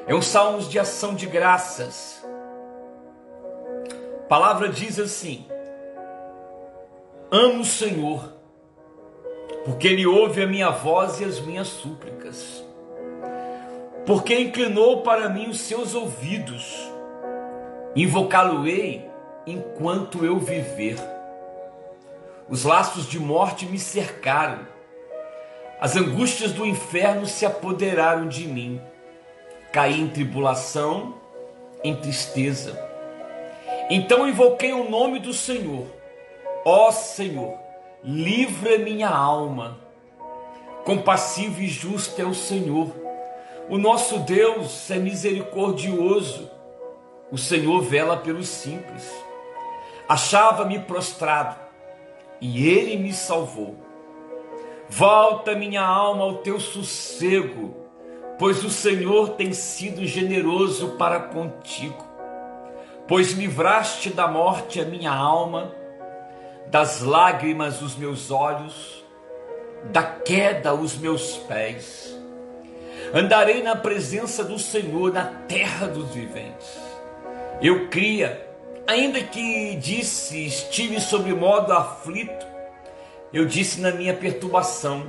É 0.06 0.14
um 0.14 0.22
salmo 0.22 0.60
de 0.60 0.78
ação 0.78 1.14
de 1.14 1.26
graças. 1.26 2.22
A 4.20 4.25
palavra 4.28 4.68
diz 4.68 4.98
assim: 4.98 5.48
Amo 7.30 7.62
o 7.62 7.64
Senhor, 7.64 8.38
porque 9.64 9.88
Ele 9.88 10.06
ouve 10.06 10.42
a 10.42 10.46
minha 10.46 10.70
voz 10.70 11.20
e 11.20 11.24
as 11.24 11.40
minhas 11.40 11.68
súplicas, 11.68 12.64
porque 14.06 14.38
inclinou 14.38 15.02
para 15.02 15.28
mim 15.28 15.48
os 15.48 15.60
seus 15.60 15.94
ouvidos, 15.94 16.90
invocá-lo-ei 17.94 19.08
enquanto 19.46 20.24
eu 20.24 20.38
viver. 20.38 20.96
Os 22.48 22.64
laços 22.64 23.06
de 23.06 23.18
morte 23.18 23.66
me 23.66 23.78
cercaram, 23.78 24.66
as 25.80 25.96
angústias 25.96 26.52
do 26.52 26.64
inferno 26.64 27.26
se 27.26 27.44
apoderaram 27.44 28.26
de 28.26 28.46
mim 28.46 28.80
caí 29.72 30.00
em 30.00 30.08
tribulação, 30.08 31.14
em 31.84 31.94
tristeza. 31.94 32.78
Então 33.90 34.28
invoquei 34.28 34.72
o 34.72 34.88
nome 34.88 35.18
do 35.18 35.32
Senhor. 35.32 35.86
Ó 36.64 36.90
Senhor, 36.90 37.58
livra 38.02 38.78
minha 38.78 39.09
alma. 39.09 39.78
Compassivo 40.85 41.61
e 41.61 41.67
justo 41.67 42.21
é 42.21 42.25
o 42.25 42.35
Senhor. 42.35 42.93
O 43.69 43.76
nosso 43.76 44.19
Deus 44.21 44.90
é 44.90 44.99
misericordioso. 44.99 46.50
O 47.31 47.37
Senhor 47.37 47.83
vela 47.83 48.17
pelos 48.17 48.49
simples. 48.49 49.12
Achava-me 50.09 50.78
prostrado 50.78 51.57
e 52.40 52.69
ele 52.69 52.97
me 52.97 53.12
salvou. 53.12 53.76
Volta 54.88 55.55
minha 55.55 55.85
alma 55.85 56.25
ao 56.25 56.37
teu 56.37 56.59
sossego 56.59 57.88
pois 58.38 58.64
o 58.64 58.71
Senhor 58.71 59.31
tem 59.31 59.52
sido 59.52 60.07
generoso 60.07 60.90
para 60.97 61.19
contigo, 61.19 62.07
pois 63.09 63.33
livraste 63.33 64.11
da 64.11 64.28
morte 64.28 64.81
a 64.81 64.85
minha 64.85 65.12
alma, 65.12 65.75
das 66.70 67.00
lágrimas 67.00 67.82
os 67.82 67.96
meus 67.96 68.30
olhos, 68.30 69.04
da 69.84 70.02
queda 70.02 70.75
os 70.75 70.96
meus 70.96 71.37
pés. 71.37 72.16
Andarei 73.14 73.62
na 73.62 73.75
presença 73.75 74.44
do 74.44 74.58
Senhor 74.58 75.12
na 75.12 75.25
terra 75.46 75.87
dos 75.87 76.10
viventes. 76.10 76.78
Eu 77.62 77.88
cria, 77.88 78.46
ainda 78.87 79.22
que 79.22 79.76
disse 79.76 80.46
estive 80.46 81.00
sobre 81.00 81.32
modo 81.34 81.72
aflito, 81.72 82.46
eu 83.32 83.44
disse 83.46 83.80
na 83.80 83.90
minha 83.90 84.14
perturbação, 84.14 85.06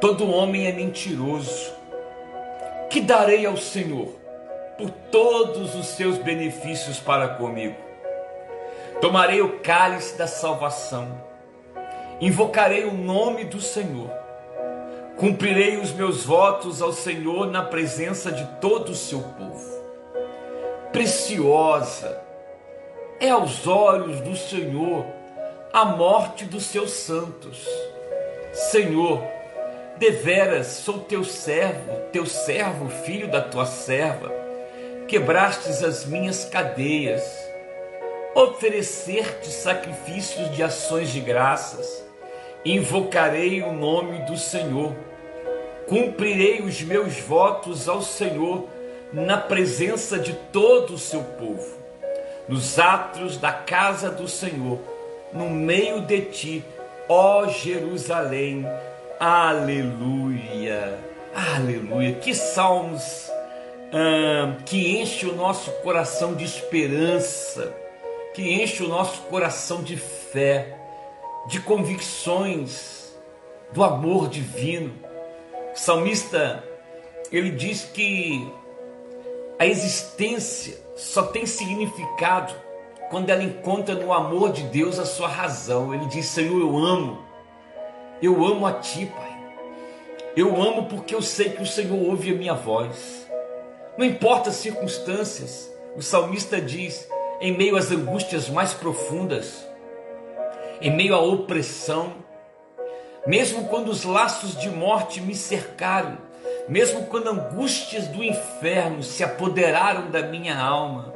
Todo 0.00 0.30
homem 0.30 0.66
é 0.66 0.72
mentiroso. 0.72 1.72
Que 2.88 3.00
darei 3.00 3.44
ao 3.44 3.56
Senhor 3.56 4.06
por 4.76 4.90
todos 5.10 5.74
os 5.74 5.86
seus 5.88 6.18
benefícios 6.18 7.00
para 7.00 7.30
comigo? 7.30 7.87
Tomarei 9.00 9.40
o 9.40 9.60
cálice 9.60 10.16
da 10.16 10.26
salvação, 10.26 11.22
invocarei 12.20 12.84
o 12.84 12.92
nome 12.92 13.44
do 13.44 13.60
Senhor, 13.60 14.10
cumprirei 15.16 15.76
os 15.76 15.92
meus 15.92 16.24
votos 16.24 16.82
ao 16.82 16.92
Senhor 16.92 17.46
na 17.46 17.62
presença 17.62 18.32
de 18.32 18.44
todo 18.60 18.90
o 18.90 18.96
seu 18.96 19.20
povo. 19.20 19.78
Preciosa 20.92 22.20
é 23.20 23.30
aos 23.30 23.66
olhos 23.66 24.20
do 24.20 24.34
Senhor 24.34 25.04
a 25.72 25.84
morte 25.84 26.44
dos 26.44 26.64
seus 26.64 26.90
santos. 26.90 27.66
Senhor, 28.52 29.22
Deveras 29.98 30.68
sou 30.68 31.00
teu 31.00 31.24
servo, 31.24 31.92
teu 32.12 32.24
servo, 32.24 32.88
filho 32.88 33.28
da 33.28 33.40
tua 33.40 33.66
serva. 33.66 34.32
Quebrastes 35.08 35.82
as 35.82 36.06
minhas 36.06 36.44
cadeias. 36.44 37.47
Oferecer-te 38.38 39.48
sacrifícios 39.48 40.54
de 40.54 40.62
ações 40.62 41.10
de 41.10 41.18
graças. 41.18 42.04
Invocarei 42.64 43.62
o 43.62 43.72
nome 43.72 44.20
do 44.26 44.36
Senhor. 44.36 44.94
Cumprirei 45.88 46.62
os 46.62 46.80
meus 46.80 47.18
votos 47.18 47.88
ao 47.88 48.00
Senhor 48.00 48.68
na 49.12 49.38
presença 49.38 50.20
de 50.20 50.34
todo 50.52 50.94
o 50.94 50.98
seu 50.98 51.24
povo. 51.24 51.66
Nos 52.48 52.78
atos 52.78 53.38
da 53.38 53.50
casa 53.50 54.08
do 54.08 54.28
Senhor, 54.28 54.78
no 55.32 55.50
meio 55.50 56.02
de 56.02 56.20
ti, 56.20 56.64
ó 57.08 57.48
Jerusalém 57.48 58.64
Aleluia, 59.18 60.96
aleluia. 61.34 62.12
Que 62.14 62.32
salmos 62.32 63.28
que 64.64 64.96
enche 64.96 65.26
o 65.26 65.34
nosso 65.34 65.72
coração 65.82 66.34
de 66.34 66.44
esperança, 66.44 67.87
que 68.38 68.62
enche 68.62 68.84
o 68.84 68.88
nosso 68.88 69.22
coração 69.22 69.82
de 69.82 69.96
fé, 69.96 70.78
de 71.48 71.58
convicções 71.58 73.12
do 73.72 73.82
amor 73.82 74.28
divino. 74.28 74.94
O 75.74 75.76
salmista, 75.76 76.62
ele 77.32 77.50
diz 77.50 77.82
que 77.82 78.48
a 79.58 79.66
existência 79.66 80.78
só 80.94 81.24
tem 81.24 81.46
significado 81.46 82.54
quando 83.10 83.28
ela 83.30 83.42
encontra 83.42 83.96
no 83.96 84.12
amor 84.12 84.52
de 84.52 84.62
Deus 84.68 85.00
a 85.00 85.04
sua 85.04 85.26
razão. 85.26 85.92
Ele 85.92 86.06
diz: 86.06 86.26
Senhor, 86.26 86.60
eu 86.60 86.78
amo, 86.78 87.18
eu 88.22 88.46
amo 88.46 88.68
a 88.68 88.74
Ti, 88.74 89.06
Pai. 89.06 89.36
Eu 90.36 90.62
amo 90.62 90.86
porque 90.86 91.12
eu 91.12 91.22
sei 91.22 91.50
que 91.50 91.62
o 91.62 91.66
Senhor 91.66 92.08
ouve 92.08 92.30
a 92.30 92.36
minha 92.36 92.54
voz. 92.54 93.28
Não 93.96 94.06
importa 94.06 94.50
as 94.50 94.54
circunstâncias, 94.54 95.68
o 95.96 96.02
salmista 96.02 96.60
diz: 96.60 97.08
em 97.40 97.56
meio 97.56 97.76
às 97.76 97.90
angústias 97.90 98.48
mais 98.48 98.74
profundas, 98.74 99.66
em 100.80 100.94
meio 100.94 101.14
à 101.14 101.20
opressão, 101.20 102.14
mesmo 103.26 103.64
quando 103.64 103.88
os 103.88 104.04
laços 104.04 104.56
de 104.56 104.68
morte 104.70 105.20
me 105.20 105.34
cercaram, 105.34 106.18
mesmo 106.68 107.06
quando 107.06 107.28
angústias 107.28 108.06
do 108.08 108.22
inferno 108.22 109.02
se 109.02 109.22
apoderaram 109.22 110.10
da 110.10 110.22
minha 110.22 110.58
alma, 110.58 111.14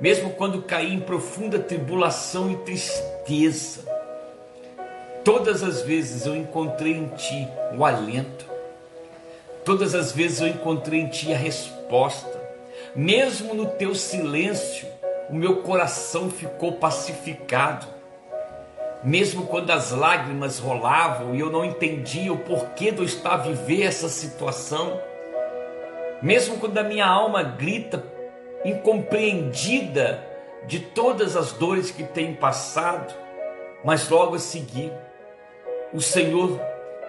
mesmo 0.00 0.30
quando 0.30 0.62
caí 0.62 0.92
em 0.92 1.00
profunda 1.00 1.58
tribulação 1.58 2.50
e 2.50 2.56
tristeza, 2.58 3.82
todas 5.24 5.62
as 5.62 5.82
vezes 5.82 6.26
eu 6.26 6.36
encontrei 6.36 6.92
em 6.92 7.08
Ti 7.08 7.48
o 7.76 7.84
alento, 7.84 8.46
todas 9.64 9.94
as 9.94 10.12
vezes 10.12 10.40
eu 10.40 10.48
encontrei 10.48 11.00
em 11.00 11.08
Ti 11.08 11.32
a 11.32 11.36
resposta, 11.36 12.42
mesmo 12.94 13.54
no 13.54 13.66
Teu 13.66 13.94
silêncio, 13.94 14.93
o 15.28 15.34
meu 15.34 15.62
coração 15.62 16.30
ficou 16.30 16.72
pacificado. 16.72 17.86
Mesmo 19.02 19.46
quando 19.46 19.70
as 19.70 19.90
lágrimas 19.90 20.58
rolavam 20.58 21.34
e 21.34 21.40
eu 21.40 21.50
não 21.50 21.64
entendia 21.64 22.32
o 22.32 22.38
porquê 22.38 22.90
de 22.90 22.98
eu 22.98 23.04
estar 23.04 23.34
a 23.34 23.36
viver 23.36 23.82
essa 23.82 24.08
situação, 24.08 25.00
mesmo 26.22 26.58
quando 26.58 26.78
a 26.78 26.82
minha 26.82 27.06
alma 27.06 27.42
grita 27.42 28.02
incompreendida 28.64 30.26
de 30.66 30.80
todas 30.80 31.36
as 31.36 31.52
dores 31.52 31.90
que 31.90 32.02
tem 32.02 32.34
passado, 32.34 33.14
mas 33.84 34.08
logo 34.08 34.36
a 34.36 34.38
seguir, 34.38 34.90
o 35.92 36.00
Senhor 36.00 36.58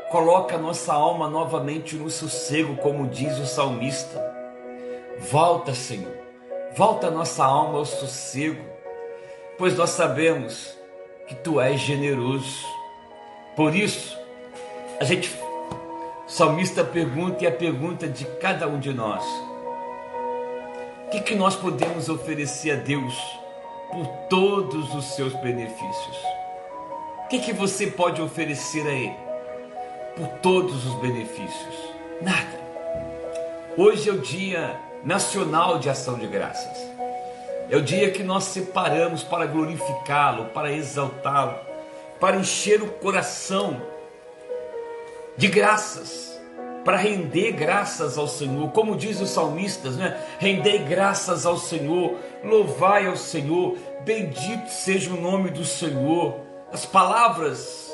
coloca 0.09 0.55
a 0.55 0.59
nossa 0.59 0.93
alma 0.93 1.29
novamente 1.29 1.95
no 1.95 2.09
sossego, 2.09 2.75
como 2.75 3.07
diz 3.07 3.37
o 3.39 3.45
salmista. 3.45 4.21
Volta, 5.17 5.73
Senhor, 5.73 6.24
volta 6.75 7.09
nossa 7.09 7.43
alma 7.43 7.77
ao 7.77 7.85
sossego, 7.85 8.61
pois 9.57 9.77
nós 9.77 9.91
sabemos 9.91 10.77
que 11.27 11.33
tu 11.35 11.59
és 11.59 11.79
generoso. 11.79 12.65
Por 13.55 13.73
isso, 13.73 14.17
a 14.99 15.05
gente, 15.05 15.33
o 16.27 16.29
salmista 16.29 16.83
pergunta 16.83 17.43
e 17.43 17.47
a 17.47 17.51
pergunta 17.51 18.07
de 18.07 18.25
cada 18.39 18.67
um 18.67 18.77
de 18.77 18.93
nós: 18.93 19.23
o 21.07 21.09
que, 21.11 21.21
que 21.21 21.35
nós 21.35 21.55
podemos 21.55 22.09
oferecer 22.09 22.71
a 22.71 22.75
Deus 22.75 23.15
por 23.91 24.05
todos 24.29 24.93
os 24.93 25.05
seus 25.15 25.33
benefícios? 25.35 26.17
O 27.23 27.27
que, 27.29 27.39
que 27.39 27.53
você 27.53 27.87
pode 27.87 28.21
oferecer 28.21 28.85
a 28.85 28.93
Ele 28.93 29.15
por 30.17 30.27
todos 30.39 30.85
os 30.85 30.95
benefícios? 30.95 31.75
Nada. 32.21 32.65
Hoje 33.77 34.09
é 34.09 34.13
o 34.13 34.19
Dia 34.19 34.84
Nacional 35.05 35.79
de 35.79 35.89
Ação 35.89 36.17
de 36.17 36.27
Graças. 36.27 36.77
É 37.69 37.77
o 37.77 37.81
dia 37.81 38.11
que 38.11 38.23
nós 38.23 38.45
separamos 38.45 39.23
para 39.23 39.45
glorificá-lo, 39.45 40.45
para 40.45 40.71
exaltá-lo, 40.71 41.57
para 42.19 42.37
encher 42.37 42.81
o 42.81 42.87
coração 42.87 43.81
de 45.37 45.47
graças 45.47 46.35
para 46.85 46.97
render 46.97 47.51
graças 47.53 48.15
ao 48.15 48.27
Senhor, 48.27 48.69
como 48.69 48.95
diz 48.95 49.19
os 49.19 49.31
salmistas, 49.31 49.97
né? 49.97 50.15
Rendei 50.37 50.77
graças 50.77 51.43
ao 51.43 51.57
Senhor, 51.57 52.15
louvai 52.43 53.07
ao 53.07 53.17
Senhor, 53.17 53.75
bendito 54.01 54.69
seja 54.69 55.11
o 55.11 55.19
nome 55.19 55.49
do 55.49 55.65
Senhor. 55.65 56.35
As 56.71 56.85
palavras 56.85 57.91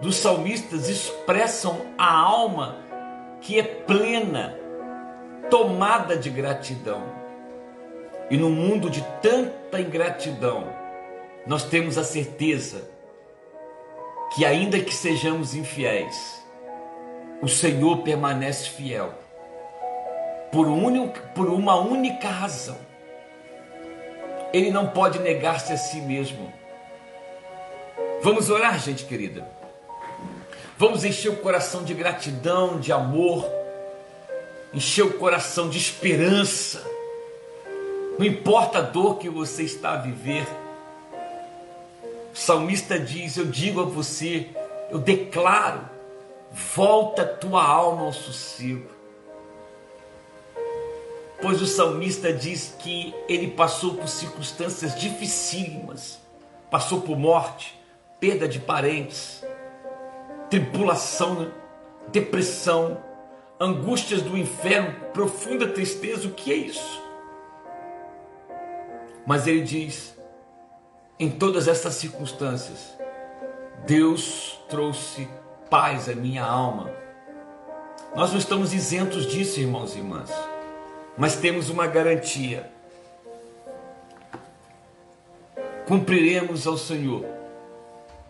dos 0.00 0.16
salmistas 0.16 0.88
expressam 0.88 1.82
a 1.98 2.10
alma 2.10 2.76
que 3.42 3.60
é 3.60 3.62
plena, 3.62 4.58
tomada 5.50 6.16
de 6.16 6.30
gratidão. 6.30 7.02
E 8.30 8.36
no 8.36 8.50
mundo 8.50 8.90
de 8.90 9.02
tanta 9.22 9.80
ingratidão, 9.80 10.66
nós 11.46 11.64
temos 11.64 11.96
a 11.96 12.04
certeza 12.04 12.88
que, 14.34 14.44
ainda 14.44 14.80
que 14.80 14.94
sejamos 14.94 15.54
infiéis, 15.54 16.44
o 17.40 17.48
Senhor 17.48 17.98
permanece 17.98 18.70
fiel 18.70 19.12
por, 20.50 20.66
un, 20.66 21.08
por 21.34 21.48
uma 21.48 21.76
única 21.76 22.28
razão. 22.28 22.78
Ele 24.52 24.70
não 24.70 24.88
pode 24.88 25.18
negar-se 25.18 25.72
a 25.72 25.76
si 25.76 26.00
mesmo. 26.00 26.52
Vamos 28.22 28.50
orar, 28.50 28.78
gente 28.78 29.04
querida. 29.04 29.46
Vamos 30.78 31.04
encher 31.04 31.30
o 31.30 31.36
coração 31.36 31.84
de 31.84 31.94
gratidão, 31.94 32.80
de 32.80 32.92
amor, 32.92 33.48
encher 34.76 35.06
o 35.06 35.14
coração 35.14 35.70
de 35.70 35.78
esperança. 35.78 36.84
Não 38.18 38.26
importa 38.26 38.78
a 38.78 38.82
dor 38.82 39.16
que 39.16 39.30
você 39.30 39.62
está 39.62 39.94
a 39.94 39.96
viver. 39.96 40.46
O 42.32 42.36
salmista 42.36 42.98
diz: 42.98 43.38
Eu 43.38 43.46
digo 43.46 43.80
a 43.80 43.84
você, 43.84 44.48
eu 44.90 44.98
declaro 44.98 45.80
volta 46.52 47.24
tua 47.24 47.64
alma 47.64 48.02
ao 48.02 48.12
sossego. 48.12 48.90
Pois 51.40 51.60
o 51.60 51.66
salmista 51.66 52.32
diz 52.32 52.74
que 52.78 53.14
ele 53.28 53.48
passou 53.48 53.94
por 53.94 54.08
circunstâncias 54.08 54.94
dificílimas, 54.98 56.18
passou 56.70 57.00
por 57.00 57.18
morte, 57.18 57.78
perda 58.18 58.48
de 58.48 58.58
parentes, 58.58 59.42
tribulação, 60.48 61.52
depressão, 62.08 63.05
angústias 63.58 64.22
do 64.22 64.36
inferno, 64.36 64.94
profunda 65.12 65.66
tristeza. 65.68 66.28
O 66.28 66.32
que 66.32 66.52
é 66.52 66.56
isso? 66.56 67.02
Mas 69.26 69.46
ele 69.46 69.62
diz: 69.62 70.16
em 71.18 71.30
todas 71.30 71.66
essas 71.66 71.94
circunstâncias, 71.94 72.96
Deus 73.86 74.58
trouxe 74.68 75.28
paz 75.70 76.08
à 76.08 76.14
minha 76.14 76.44
alma. 76.44 76.90
Nós 78.14 78.30
não 78.30 78.38
estamos 78.38 78.72
isentos 78.72 79.26
disso, 79.26 79.60
irmãos 79.60 79.94
e 79.94 79.98
irmãs, 79.98 80.30
mas 81.18 81.36
temos 81.36 81.68
uma 81.68 81.86
garantia. 81.86 82.70
Cumpriremos 85.86 86.66
ao 86.66 86.76
Senhor 86.76 87.24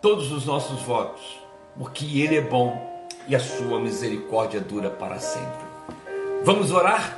todos 0.01 0.31
os 0.31 0.45
nossos 0.45 0.81
votos, 0.83 1.41
porque 1.77 2.21
Ele 2.21 2.37
é 2.37 2.41
bom 2.41 2.96
e 3.27 3.35
a 3.35 3.39
sua 3.39 3.79
misericórdia 3.79 4.59
dura 4.59 4.89
para 4.89 5.19
sempre. 5.19 5.65
Vamos 6.43 6.71
orar? 6.71 7.17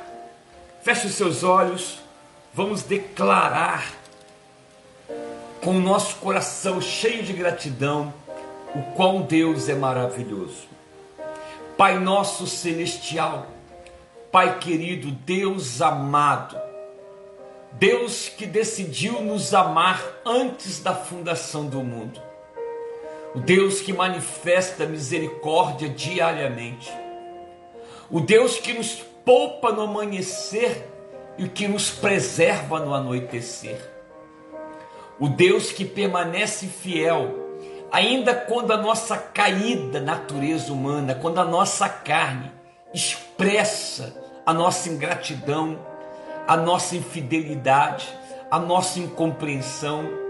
Feche 0.81 1.07
os 1.07 1.13
seus 1.13 1.43
olhos, 1.43 1.99
vamos 2.53 2.83
declarar 2.83 3.93
com 5.61 5.71
o 5.71 5.81
nosso 5.81 6.15
coração 6.17 6.81
cheio 6.81 7.23
de 7.23 7.33
gratidão 7.33 8.13
o 8.73 8.81
quão 8.95 9.21
Deus 9.21 9.67
é 9.67 9.75
maravilhoso. 9.75 10.67
Pai 11.77 11.99
nosso 11.99 12.47
celestial, 12.47 13.47
Pai 14.31 14.59
querido, 14.59 15.11
Deus 15.11 15.81
amado, 15.81 16.59
Deus 17.73 18.29
que 18.29 18.45
decidiu 18.45 19.21
nos 19.21 19.53
amar 19.53 20.01
antes 20.25 20.79
da 20.79 20.93
fundação 20.93 21.65
do 21.65 21.83
mundo, 21.83 22.21
o 23.35 23.39
Deus 23.39 23.81
que 23.81 23.93
manifesta 23.93 24.85
misericórdia 24.85 25.89
diariamente, 25.89 26.91
o 28.09 28.19
Deus 28.19 28.57
que 28.57 28.73
nos 28.73 28.95
poupa 29.23 29.71
no 29.71 29.81
amanhecer 29.81 30.87
e 31.37 31.47
que 31.47 31.67
nos 31.67 31.91
preserva 31.91 32.79
no 32.79 32.93
anoitecer, 32.93 33.79
o 35.19 35.27
Deus 35.27 35.71
que 35.71 35.85
permanece 35.85 36.67
fiel 36.67 37.47
ainda 37.91 38.33
quando 38.33 38.71
a 38.71 38.77
nossa 38.77 39.17
caída 39.17 39.99
natureza 39.99 40.71
humana, 40.71 41.15
quando 41.15 41.39
a 41.39 41.45
nossa 41.45 41.89
carne 41.89 42.51
expressa 42.93 44.15
a 44.45 44.53
nossa 44.53 44.89
ingratidão, 44.89 45.79
a 46.47 46.57
nossa 46.57 46.95
infidelidade, 46.95 48.11
a 48.49 48.57
nossa 48.57 48.99
incompreensão. 48.99 50.28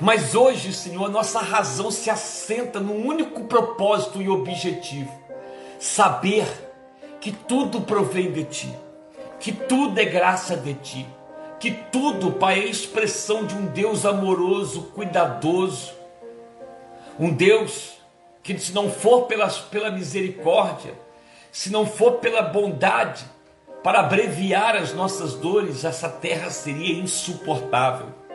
Mas 0.00 0.34
hoje, 0.34 0.72
Senhor, 0.72 1.10
nossa 1.10 1.40
razão 1.40 1.90
se 1.90 2.10
assenta 2.10 2.78
num 2.78 3.06
único 3.06 3.44
propósito 3.44 4.20
e 4.20 4.28
objetivo: 4.28 5.10
saber 5.78 6.46
que 7.20 7.32
tudo 7.32 7.80
provém 7.80 8.30
de 8.30 8.44
Ti, 8.44 8.74
que 9.40 9.52
tudo 9.52 9.98
é 9.98 10.04
graça 10.04 10.56
de 10.56 10.74
Ti, 10.74 11.06
que 11.58 11.70
tudo, 11.70 12.32
Pai, 12.32 12.60
é 12.60 12.66
expressão 12.66 13.44
de 13.46 13.54
um 13.54 13.66
Deus 13.66 14.04
amoroso, 14.04 14.92
cuidadoso, 14.94 15.92
um 17.18 17.32
Deus 17.32 17.94
que 18.42 18.56
se 18.58 18.72
não 18.72 18.90
for 18.90 19.22
pela, 19.22 19.48
pela 19.48 19.90
misericórdia, 19.90 20.94
se 21.50 21.70
não 21.70 21.86
for 21.86 22.18
pela 22.18 22.42
bondade, 22.42 23.24
para 23.82 24.00
abreviar 24.00 24.76
as 24.76 24.92
nossas 24.92 25.34
dores, 25.34 25.84
essa 25.84 26.08
terra 26.08 26.50
seria 26.50 26.98
insuportável. 26.98 28.25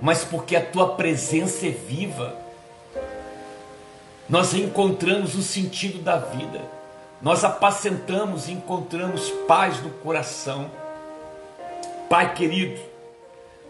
Mas 0.00 0.24
porque 0.24 0.54
a 0.54 0.64
tua 0.64 0.94
presença 0.94 1.66
é 1.66 1.70
viva, 1.70 2.36
nós 4.28 4.52
encontramos 4.52 5.34
o 5.34 5.42
sentido 5.42 6.02
da 6.02 6.18
vida, 6.18 6.60
nós 7.20 7.44
apacentamos 7.44 8.46
e 8.46 8.52
encontramos 8.52 9.30
paz 9.46 9.82
no 9.82 9.90
coração. 9.90 10.70
Pai 12.08 12.34
querido, 12.34 12.78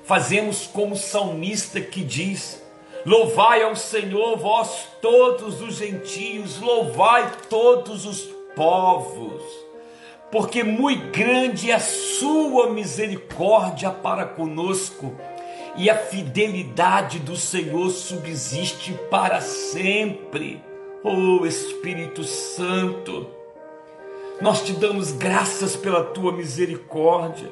fazemos 0.04 0.66
como 0.66 0.94
o 0.94 0.98
salmista 0.98 1.80
que 1.80 2.02
diz: 2.02 2.60
Louvai 3.06 3.62
ao 3.62 3.76
Senhor, 3.76 4.36
vós 4.36 4.88
todos 5.00 5.62
os 5.62 5.76
gentios, 5.76 6.60
louvai 6.60 7.30
todos 7.48 8.04
os 8.04 8.28
povos, 8.56 9.42
porque 10.30 10.64
muito 10.64 11.12
grande 11.12 11.70
é 11.70 11.74
a 11.74 11.80
sua 11.80 12.70
misericórdia 12.70 13.90
para 13.90 14.24
conosco, 14.24 15.14
e 15.78 15.88
a 15.88 15.96
fidelidade 15.96 17.20
do 17.20 17.36
Senhor 17.36 17.88
subsiste 17.90 18.92
para 19.08 19.40
sempre. 19.40 20.60
Oh 21.04 21.46
Espírito 21.46 22.24
Santo, 22.24 23.28
nós 24.40 24.64
te 24.64 24.72
damos 24.72 25.12
graças 25.12 25.76
pela 25.76 26.02
tua 26.02 26.32
misericórdia. 26.32 27.48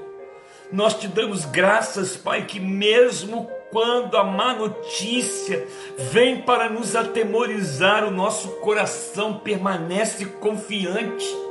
Nós 0.73 0.95
te 0.95 1.07
damos 1.07 1.45
graças, 1.45 2.17
Pai, 2.17 2.45
que 2.45 2.59
mesmo 2.59 3.49
quando 3.71 4.17
a 4.17 4.25
má 4.25 4.55
notícia 4.55 5.65
vem 6.11 6.43
para 6.43 6.69
nos 6.69 6.97
atemorizar, 6.97 8.05
o 8.05 8.11
nosso 8.11 8.49
coração 8.57 9.39
permanece 9.39 10.27
confiante. 10.27 11.46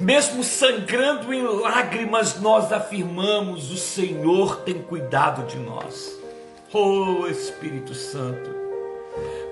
Mesmo 0.00 0.42
sangrando 0.42 1.32
em 1.34 1.42
lágrimas, 1.42 2.40
nós 2.40 2.72
afirmamos: 2.72 3.70
o 3.70 3.76
Senhor 3.76 4.62
tem 4.62 4.80
cuidado 4.80 5.46
de 5.46 5.58
nós. 5.58 6.18
Oh 6.72 7.26
Espírito 7.26 7.94
Santo, 7.94 8.48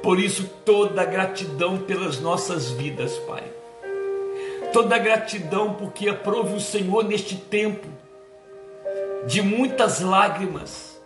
por 0.03 0.19
isso 0.19 0.49
toda 0.65 1.05
gratidão 1.05 1.77
pelas 1.77 2.19
nossas 2.19 2.71
vidas, 2.71 3.19
Pai. 3.19 3.45
Toda 4.73 4.97
gratidão 4.97 5.75
porque 5.75 6.09
aprove 6.09 6.55
o 6.55 6.61
Senhor 6.61 7.05
neste 7.05 7.37
tempo 7.37 7.87
de 9.27 9.43
muitas 9.43 10.01
lágrimas, 10.01 10.99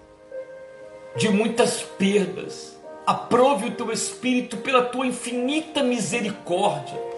de 1.16 1.28
muitas 1.28 1.82
perdas. 1.82 2.78
Aprove 3.04 3.66
o 3.66 3.72
teu 3.72 3.90
Espírito 3.90 4.58
pela 4.58 4.82
tua 4.82 5.04
infinita 5.04 5.82
misericórdia. 5.82 7.11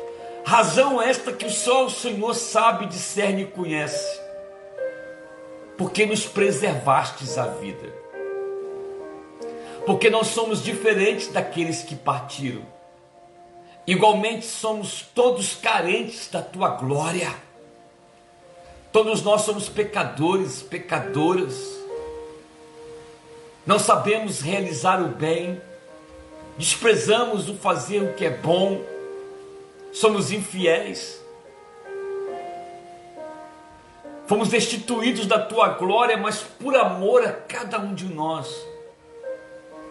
Razão 0.45 1.01
esta 1.01 1.33
que 1.33 1.49
só 1.49 1.87
o 1.87 1.91
Senhor 1.91 2.35
sabe, 2.35 2.87
discerne 2.87 3.43
e 3.43 3.47
conhece. 3.47 4.21
Porque 5.79 6.05
nos 6.05 6.27
preservastes 6.27 7.39
a 7.39 7.47
vida. 7.47 7.93
Porque 9.87 10.11
nós 10.11 10.29
somos 10.29 10.63
diferentes 10.63 11.29
daqueles 11.29 11.83
que 11.83 11.97
partiram. 11.97 12.63
Igualmente 13.87 14.45
somos 14.45 15.03
todos 15.15 15.55
carentes 15.55 16.29
da 16.29 16.43
tua 16.43 16.71
glória. 16.71 17.35
Todos 18.93 19.23
nós 19.23 19.43
somos 19.43 19.69
pecadores, 19.69 20.63
pecadoras. 20.63 21.75
Não 23.67 23.79
sabemos 23.79 24.41
realizar 24.41 25.03
o 25.03 25.09
bem, 25.09 25.61
desprezamos 26.59 27.49
o 27.49 27.55
fazer 27.55 28.03
o 28.03 28.15
que 28.15 28.27
é 28.27 28.31
bom, 28.31 28.81
somos 29.95 30.33
infiéis. 30.33 31.23
Fomos 34.27 34.49
destituídos 34.49 35.27
da 35.27 35.39
tua 35.39 35.69
glória, 35.69 36.17
mas 36.17 36.43
por 36.43 36.77
amor 36.77 37.27
a 37.27 37.33
cada 37.33 37.79
um 37.79 37.95
de 37.95 38.07
nós, 38.07 38.55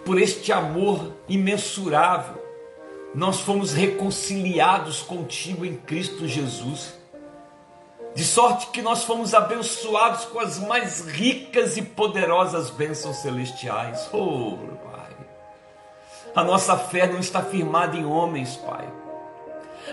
por 0.06 0.20
este 0.20 0.52
amor 0.52 1.14
imensurável, 1.30 2.44
nós 3.16 3.40
fomos 3.40 3.74
reconciliados 3.74 5.02
contigo 5.02 5.64
em 5.64 5.76
Cristo 5.76 6.28
Jesus 6.28 7.02
de 8.16 8.24
sorte 8.24 8.68
que 8.68 8.82
nós 8.82 9.04
fomos 9.04 9.34
abençoados 9.34 10.26
com 10.26 10.40
as 10.40 10.60
mais 10.60 11.02
ricas 11.08 11.78
e 11.78 11.82
poderosas 11.82 12.70
bênçãos 12.70 13.18
celestiais. 13.18 14.08
Oh, 14.14 14.58
Pai. 14.84 15.12
A 16.36 16.44
nossa 16.44 16.78
fé 16.78 17.08
não 17.08 17.20
está 17.20 17.42
firmada 17.42 17.98
em 17.98 18.06
homens, 18.06 18.56
Pai. 18.58 18.88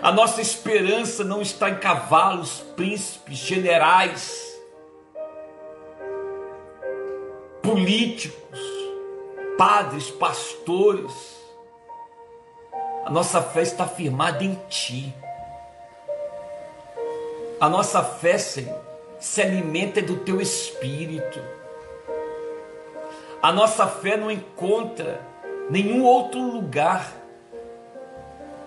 A 0.03 0.11
nossa 0.11 0.41
esperança 0.41 1.23
não 1.23 1.43
está 1.43 1.69
em 1.69 1.77
cavalos, 1.77 2.61
príncipes, 2.75 3.37
generais, 3.37 4.59
políticos, 7.63 8.59
padres, 9.59 10.11
pastores. 10.11 11.13
A 13.05 13.11
nossa 13.11 13.43
fé 13.43 13.61
está 13.61 13.87
firmada 13.87 14.43
em 14.43 14.55
Ti. 14.71 15.15
A 17.61 17.69
nossa 17.69 18.03
fé, 18.03 18.39
Senhor, 18.39 18.81
se 19.19 19.43
alimenta 19.43 20.01
do 20.01 20.17
teu 20.17 20.41
espírito. 20.41 21.39
A 23.43 23.53
nossa 23.53 23.87
fé 23.87 24.17
não 24.17 24.31
encontra 24.31 25.21
nenhum 25.69 26.05
outro 26.05 26.41
lugar 26.41 27.20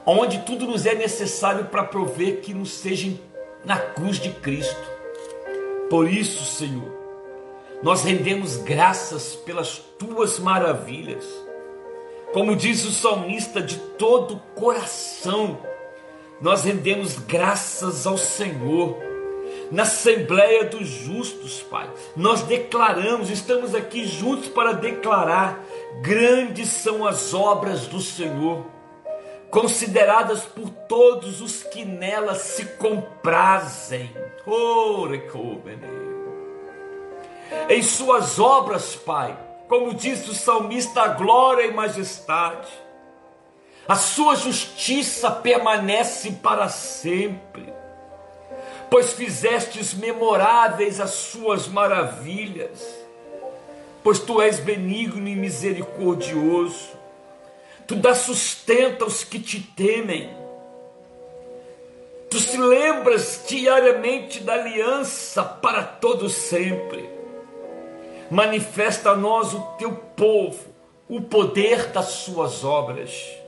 onde 0.06 0.40
tudo 0.40 0.66
nos 0.66 0.86
é 0.86 0.96
necessário 0.96 1.66
para 1.66 1.84
prover 1.84 2.42
que 2.42 2.54
nos 2.54 2.72
seja 2.72 3.12
na 3.66 3.78
cruz 3.78 4.20
de 4.20 4.30
Cristo. 4.30 4.92
Por 5.90 6.10
isso, 6.10 6.44
Senhor, 6.46 6.92
nós 7.82 8.04
rendemos 8.04 8.58
graças 8.58 9.36
pelas 9.36 9.78
tuas 10.00 10.40
maravilhas. 10.40 11.26
Como 12.34 12.56
diz 12.56 12.84
o 12.86 12.92
salmista, 12.92 13.62
de 13.62 13.78
todo 13.78 14.36
o 14.36 14.40
coração 14.60 15.60
nós 16.44 16.66
rendemos 16.66 17.18
graças 17.20 18.06
ao 18.06 18.18
Senhor. 18.18 18.98
Na 19.72 19.84
Assembleia 19.84 20.66
dos 20.66 20.88
Justos, 20.88 21.62
Pai, 21.62 21.90
nós 22.18 22.42
declaramos, 22.44 23.30
estamos 23.30 23.74
aqui 23.74 24.06
juntos 24.06 24.50
para 24.50 24.74
declarar: 24.74 25.64
grandes 26.02 26.68
são 26.68 27.08
as 27.08 27.34
obras 27.34 27.88
do 27.88 28.02
Senhor, 28.02 28.66
consideradas 29.54 30.42
por 30.42 30.70
todos 30.70 31.40
os 31.40 31.64
que 31.64 31.86
nelas 31.86 32.40
se 32.40 32.66
comprazem. 32.66 34.12
Em 37.70 37.82
Suas 37.82 38.40
obras, 38.40 38.96
Pai, 38.96 39.38
como 39.70 39.94
diz 39.94 40.28
o 40.28 40.34
salmista, 40.34 41.08
glória 41.08 41.68
e 41.68 41.72
majestade 41.72 42.84
a 43.86 43.96
sua 43.96 44.36
justiça 44.36 45.30
permanece 45.30 46.32
para 46.32 46.70
sempre, 46.70 47.74
pois 48.90 49.12
fizestes 49.12 49.94
memoráveis 49.94 51.02
as 51.02 51.10
suas 51.10 51.68
maravilhas, 51.68 52.82
pois 54.02 54.20
tu 54.20 54.42
és 54.42 54.58
benigno 54.58 55.28
e 55.28 55.36
misericordioso, 55.36 56.92
tu 57.88 57.96
dás 57.96 58.20
sustento 58.20 59.04
aos 59.04 59.24
que 59.24 59.40
te 59.40 59.60
temem, 59.60 60.30
tu 62.30 62.40
se 62.40 62.58
lembras 62.58 63.44
diariamente 63.48 64.40
da 64.40 64.54
aliança 64.54 65.44
para 65.44 65.84
todo 65.84 66.30
sempre, 66.30 67.10
manifesta 68.30 69.12
a 69.12 69.16
nós 69.16 69.54
o 69.54 69.62
teu 69.78 69.94
povo, 69.94 70.74
o 71.08 71.22
poder 71.22 71.88
das 71.88 72.06
suas 72.06 72.64
obras 72.64 73.44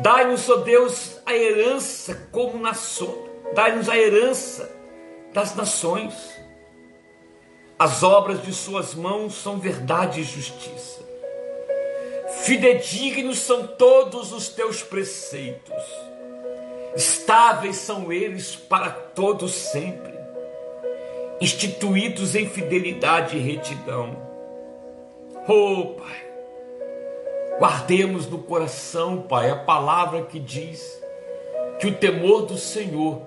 Dai-nos, 0.00 0.48
ó 0.50 0.56
Deus, 0.56 1.18
a 1.24 1.34
herança 1.34 2.28
como 2.30 2.58
nação. 2.58 3.14
Dai-nos 3.54 3.88
a 3.88 3.96
herança 3.96 4.70
das 5.32 5.54
nações. 5.54 6.14
As 7.78 8.02
obras 8.02 8.42
de 8.42 8.52
suas 8.52 8.94
mãos 8.94 9.34
são 9.34 9.58
verdade 9.58 10.20
e 10.20 10.24
justiça. 10.24 10.95
Fidedignos 12.46 13.40
são 13.40 13.66
todos 13.66 14.32
os 14.32 14.48
teus 14.48 14.80
preceitos. 14.80 15.82
Estáveis 16.94 17.74
são 17.76 18.12
eles 18.12 18.54
para 18.54 18.88
todos 18.88 19.52
sempre. 19.52 20.14
Instituídos 21.40 22.36
em 22.36 22.48
fidelidade 22.48 23.36
e 23.36 23.40
retidão. 23.40 24.16
Oh, 25.48 25.94
Pai, 25.98 26.26
Guardemos 27.58 28.28
no 28.28 28.38
coração, 28.38 29.22
Pai, 29.22 29.50
a 29.50 29.56
palavra 29.56 30.22
que 30.22 30.38
diz 30.38 31.02
que 31.80 31.86
o 31.86 31.94
temor 31.94 32.42
do 32.42 32.56
Senhor 32.56 33.22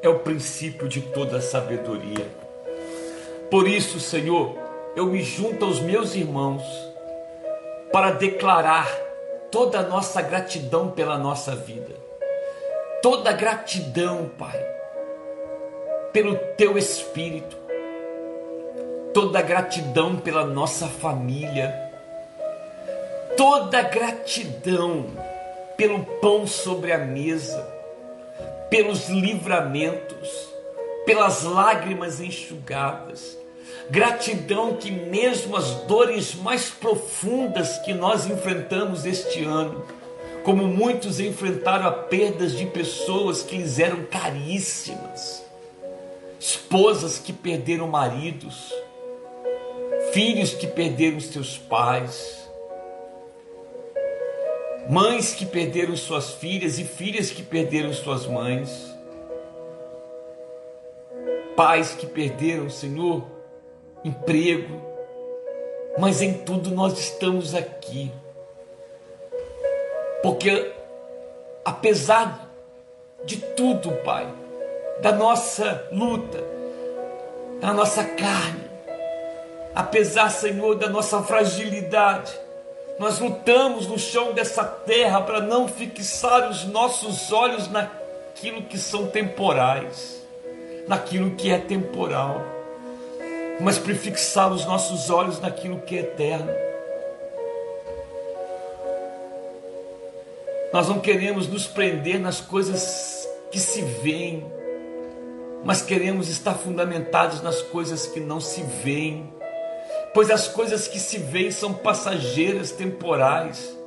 é 0.00 0.08
o 0.08 0.20
princípio 0.20 0.88
de 0.88 1.02
toda 1.02 1.40
sabedoria. 1.40 2.26
Por 3.50 3.68
isso, 3.68 4.00
Senhor, 4.00 4.56
eu 4.96 5.06
me 5.06 5.22
junto 5.22 5.64
aos 5.64 5.78
meus 5.78 6.14
irmãos 6.14 6.62
para 7.92 8.12
declarar 8.12 8.88
toda 9.50 9.80
a 9.80 9.82
nossa 9.82 10.22
gratidão 10.22 10.90
pela 10.90 11.18
nossa 11.18 11.54
vida. 11.54 11.94
Toda 13.02 13.32
gratidão, 13.32 14.30
Pai, 14.38 14.58
pelo 16.12 16.36
teu 16.56 16.78
espírito. 16.78 17.56
Toda 19.12 19.42
gratidão 19.42 20.16
pela 20.16 20.46
nossa 20.46 20.88
família. 20.88 21.92
Toda 23.36 23.82
gratidão 23.82 25.06
pelo 25.76 26.04
pão 26.20 26.46
sobre 26.46 26.92
a 26.92 26.98
mesa, 26.98 27.66
pelos 28.70 29.08
livramentos, 29.08 30.48
pelas 31.04 31.42
lágrimas 31.42 32.20
enxugadas 32.20 33.41
Gratidão 33.90 34.76
que, 34.76 34.90
mesmo 34.90 35.56
as 35.56 35.70
dores 35.86 36.34
mais 36.34 36.70
profundas 36.70 37.78
que 37.78 37.92
nós 37.92 38.26
enfrentamos 38.26 39.04
este 39.04 39.44
ano, 39.44 39.84
como 40.44 40.66
muitos 40.66 41.20
enfrentaram 41.20 41.86
a 41.86 41.92
perdas 41.92 42.56
de 42.56 42.66
pessoas 42.66 43.42
que 43.42 43.56
lhes 43.56 43.78
eram 43.78 44.04
caríssimas, 44.04 45.44
esposas 46.38 47.18
que 47.18 47.32
perderam 47.32 47.86
maridos, 47.86 48.72
filhos 50.12 50.52
que 50.54 50.66
perderam 50.66 51.20
seus 51.20 51.56
pais, 51.56 52.48
mães 54.88 55.32
que 55.32 55.46
perderam 55.46 55.96
suas 55.96 56.30
filhas 56.34 56.78
e 56.78 56.84
filhas 56.84 57.30
que 57.30 57.42
perderam 57.42 57.92
suas 57.92 58.26
mães, 58.26 58.92
pais 61.54 61.94
que 61.94 62.06
perderam, 62.06 62.68
Senhor, 62.68 63.24
emprego, 64.04 64.80
mas 65.98 66.22
em 66.22 66.34
tudo 66.34 66.70
nós 66.70 66.98
estamos 66.98 67.54
aqui. 67.54 68.10
Porque 70.22 70.72
apesar 71.64 72.48
de 73.24 73.36
tudo, 73.36 73.92
Pai, 74.04 74.26
da 75.00 75.12
nossa 75.12 75.88
luta, 75.92 76.42
da 77.60 77.72
nossa 77.72 78.04
carne, 78.04 78.64
apesar, 79.74 80.30
Senhor, 80.30 80.76
da 80.76 80.88
nossa 80.88 81.22
fragilidade, 81.22 82.32
nós 82.98 83.18
lutamos 83.18 83.86
no 83.86 83.98
chão 83.98 84.32
dessa 84.32 84.64
terra 84.64 85.20
para 85.20 85.40
não 85.40 85.66
fixar 85.66 86.48
os 86.48 86.64
nossos 86.64 87.32
olhos 87.32 87.68
naquilo 87.68 88.62
que 88.62 88.78
são 88.78 89.06
temporais, 89.06 90.22
naquilo 90.86 91.32
que 91.32 91.50
é 91.50 91.58
temporal 91.58 92.61
mas 93.62 93.78
para 93.78 93.94
fixar 93.94 94.52
os 94.52 94.66
nossos 94.66 95.08
olhos 95.08 95.38
naquilo 95.40 95.80
que 95.80 95.96
é 95.96 96.00
eterno. 96.00 96.50
Nós 100.72 100.88
não 100.88 100.98
queremos 100.98 101.46
nos 101.46 101.66
prender 101.66 102.18
nas 102.18 102.40
coisas 102.40 103.28
que 103.52 103.60
se 103.60 103.82
veem, 103.82 104.44
mas 105.64 105.80
queremos 105.80 106.28
estar 106.28 106.54
fundamentados 106.54 107.40
nas 107.40 107.62
coisas 107.62 108.06
que 108.06 108.18
não 108.18 108.40
se 108.40 108.62
veem, 108.82 109.32
pois 110.12 110.30
as 110.30 110.48
coisas 110.48 110.88
que 110.88 110.98
se 110.98 111.18
veem 111.18 111.52
são 111.52 111.72
passageiras, 111.72 112.72
temporais, 112.72 113.78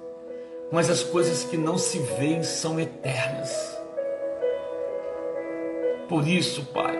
mas 0.71 0.89
as 0.89 1.03
coisas 1.03 1.43
que 1.43 1.57
não 1.57 1.77
se 1.77 1.99
veem 1.99 2.43
são 2.43 2.79
eternas. 2.79 3.77
Por 6.07 6.25
isso, 6.25 6.63
Pai, 6.67 6.97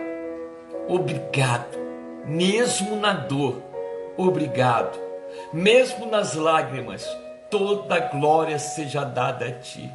obrigado 0.88 1.85
mesmo 2.26 2.96
na 2.96 3.12
dor, 3.12 3.62
obrigado, 4.16 4.98
mesmo 5.52 6.06
nas 6.06 6.34
lágrimas, 6.34 7.06
toda 7.48 8.00
glória 8.00 8.58
seja 8.58 9.04
dada 9.04 9.46
a 9.46 9.52
ti. 9.52 9.92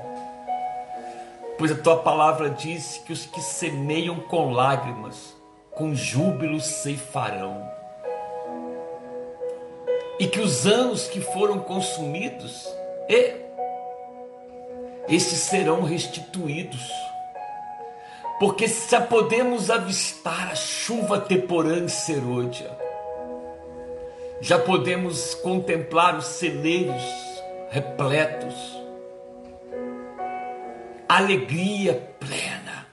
Pois 1.58 1.72
a 1.72 1.76
tua 1.76 1.98
palavra 1.98 2.50
diz 2.50 3.02
que 3.06 3.12
os 3.14 3.26
que 3.26 3.42
semeiam 3.42 4.16
com 4.22 4.52
lágrimas, 4.52 5.36
com 5.72 5.94
júbilo 5.94 6.60
ceifarão. 6.60 7.70
E 10.18 10.28
que 10.28 10.40
os 10.40 10.66
anos 10.66 11.08
que 11.08 11.20
foram 11.20 11.60
consumidos, 11.60 12.68
e 13.10 13.36
esses 15.08 15.40
serão 15.40 15.84
restituídos 15.84 16.92
porque 18.42 18.68
já 18.68 19.00
podemos 19.00 19.70
avistar 19.70 20.50
a 20.52 20.56
chuva 20.56 21.20
temporã 21.20 21.78
em 21.78 21.88
Serôdia, 21.88 22.76
já 24.42 24.58
podemos 24.58 25.36
contemplar 25.36 26.18
os 26.18 26.26
celeiros 26.26 27.04
repletos, 27.70 28.56
alegria 31.08 32.16
plena, 32.20 32.88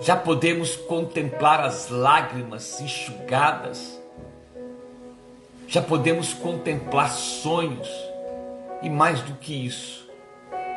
já 0.00 0.16
podemos 0.16 0.74
contemplar 0.74 1.60
as 1.60 1.88
lágrimas 1.88 2.80
enxugadas, 2.80 4.02
já 5.68 5.80
podemos 5.80 6.34
contemplar 6.34 7.08
sonhos. 7.08 7.88
E 8.82 8.90
mais 8.90 9.20
do 9.20 9.34
que 9.34 9.64
isso, 9.64 10.10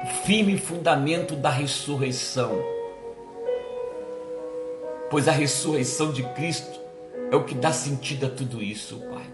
o 0.03 0.07
firme 0.27 0.59
fundamento 0.59 1.35
da 1.35 1.49
ressurreição 1.49 2.74
pois 5.09 5.27
a 5.27 5.31
ressurreição 5.31 6.11
de 6.11 6.23
Cristo 6.33 6.79
é 7.31 7.35
o 7.35 7.43
que 7.43 7.55
dá 7.55 7.71
sentido 7.71 8.25
a 8.25 8.29
tudo 8.29 8.61
isso, 8.61 8.99
Pai. 9.11 9.25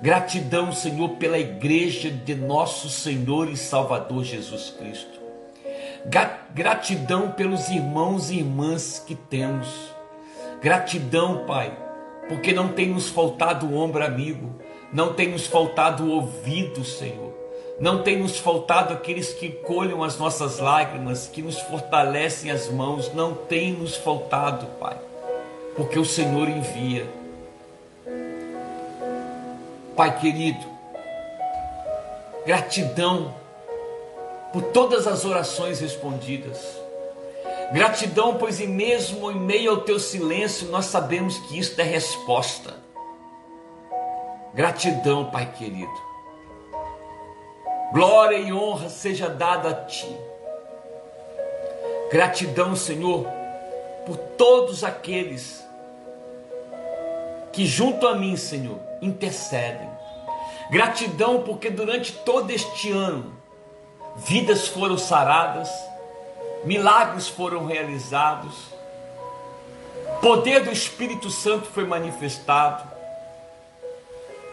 Gratidão, 0.00 0.72
Senhor, 0.72 1.10
pela 1.16 1.38
igreja 1.38 2.10
de 2.10 2.34
nosso 2.34 2.88
Senhor 2.88 3.50
e 3.50 3.56
Salvador 3.56 4.22
Jesus 4.22 4.70
Cristo. 4.70 5.18
Gratidão 6.54 7.32
pelos 7.32 7.68
irmãos 7.68 8.30
e 8.30 8.36
irmãs 8.36 9.02
que 9.04 9.14
temos. 9.14 9.68
Gratidão, 10.62 11.44
Pai, 11.46 11.76
porque 12.28 12.52
não 12.52 12.68
tem 12.68 12.88
nos 12.90 13.08
faltado 13.08 13.74
ombro 13.74 14.04
amigo, 14.04 14.54
não 14.92 15.14
tem 15.14 15.32
nos 15.32 15.46
faltado 15.46 16.08
ouvido, 16.08 16.84
Senhor. 16.84 17.27
Não 17.80 18.02
tem 18.02 18.18
nos 18.18 18.38
faltado 18.38 18.92
aqueles 18.92 19.32
que 19.32 19.50
colham 19.50 20.02
as 20.02 20.18
nossas 20.18 20.58
lágrimas, 20.58 21.28
que 21.28 21.40
nos 21.40 21.60
fortalecem 21.60 22.50
as 22.50 22.68
mãos. 22.68 23.14
Não 23.14 23.34
tem 23.34 23.72
nos 23.72 23.96
faltado, 23.96 24.66
Pai, 24.80 24.98
porque 25.76 25.96
o 25.96 26.04
Senhor 26.04 26.48
envia. 26.48 27.08
Pai 29.94 30.18
querido, 30.18 30.64
gratidão 32.44 33.34
por 34.52 34.62
todas 34.64 35.06
as 35.06 35.24
orações 35.24 35.80
respondidas. 35.80 36.58
Gratidão, 37.72 38.36
pois, 38.36 38.60
e 38.60 38.66
mesmo 38.66 39.30
em 39.30 39.38
meio 39.38 39.72
ao 39.72 39.80
teu 39.82 40.00
silêncio, 40.00 40.68
nós 40.68 40.86
sabemos 40.86 41.38
que 41.38 41.58
isto 41.58 41.78
é 41.80 41.84
resposta. 41.84 42.74
Gratidão, 44.54 45.26
Pai 45.26 45.52
querido 45.52 46.07
Glória 47.92 48.36
e 48.36 48.52
honra 48.52 48.88
seja 48.90 49.30
dada 49.30 49.70
a 49.70 49.74
ti. 49.74 50.14
Gratidão, 52.10 52.76
Senhor, 52.76 53.26
por 54.04 54.16
todos 54.16 54.84
aqueles 54.84 55.66
que 57.52 57.66
junto 57.66 58.06
a 58.06 58.14
mim, 58.14 58.36
Senhor, 58.36 58.78
intercedem. 59.00 59.88
Gratidão 60.70 61.42
porque 61.42 61.70
durante 61.70 62.12
todo 62.12 62.50
este 62.50 62.92
ano 62.92 63.32
vidas 64.16 64.68
foram 64.68 64.98
saradas, 64.98 65.70
milagres 66.64 67.26
foram 67.26 67.64
realizados, 67.64 68.54
poder 70.20 70.64
do 70.64 70.70
Espírito 70.70 71.30
Santo 71.30 71.66
foi 71.66 71.86
manifestado 71.86 72.97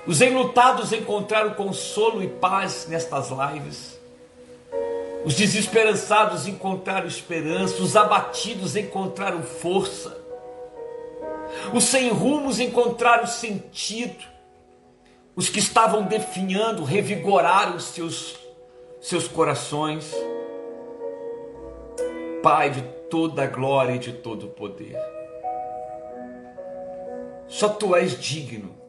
os 0.08 0.22
enlutados 0.22 0.94
encontraram 0.94 1.56
consolo 1.56 2.24
e 2.24 2.28
paz 2.28 2.86
nestas 2.88 3.30
lives. 3.32 4.00
Os 5.26 5.34
desesperançados 5.34 6.48
encontraram 6.48 7.08
esperança, 7.08 7.82
os 7.82 7.96
abatidos 7.96 8.76
encontraram 8.76 9.42
força. 9.42 10.16
Os 11.74 11.86
sem 11.86 12.10
rumos 12.10 12.60
encontraram 12.60 13.26
sentido. 13.26 14.24
Os 15.36 15.50
que 15.50 15.58
estavam 15.58 16.04
definhando 16.04 16.84
revigoraram 16.84 17.80
seus, 17.80 18.38
seus 19.02 19.28
corações. 19.28 20.14
Pai 22.44 22.70
de 22.70 22.84
toda 23.10 23.44
a 23.44 23.48
glória 23.48 23.96
e 23.96 24.00
de 24.00 24.14
todo 24.14 24.46
o 24.46 24.50
poder. 24.50 24.96
Só 27.48 27.70
tu 27.70 27.96
és 27.96 28.20
digno 28.20 28.85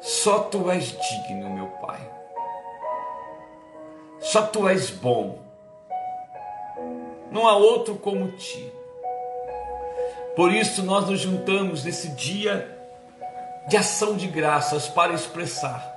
só 0.00 0.40
tu 0.40 0.70
és 0.70 0.96
digno, 0.96 1.50
meu 1.50 1.66
Pai. 1.66 2.00
Só 4.20 4.42
tu 4.42 4.68
és 4.68 4.90
bom. 4.90 5.38
Não 7.30 7.46
há 7.46 7.56
outro 7.56 7.96
como 7.96 8.32
ti. 8.32 8.72
Por 10.34 10.52
isso 10.52 10.82
nós 10.82 11.08
nos 11.08 11.20
juntamos 11.20 11.84
nesse 11.84 12.10
dia 12.10 12.76
de 13.68 13.76
ação 13.76 14.16
de 14.16 14.26
graças 14.26 14.88
para 14.88 15.12
expressar, 15.12 15.94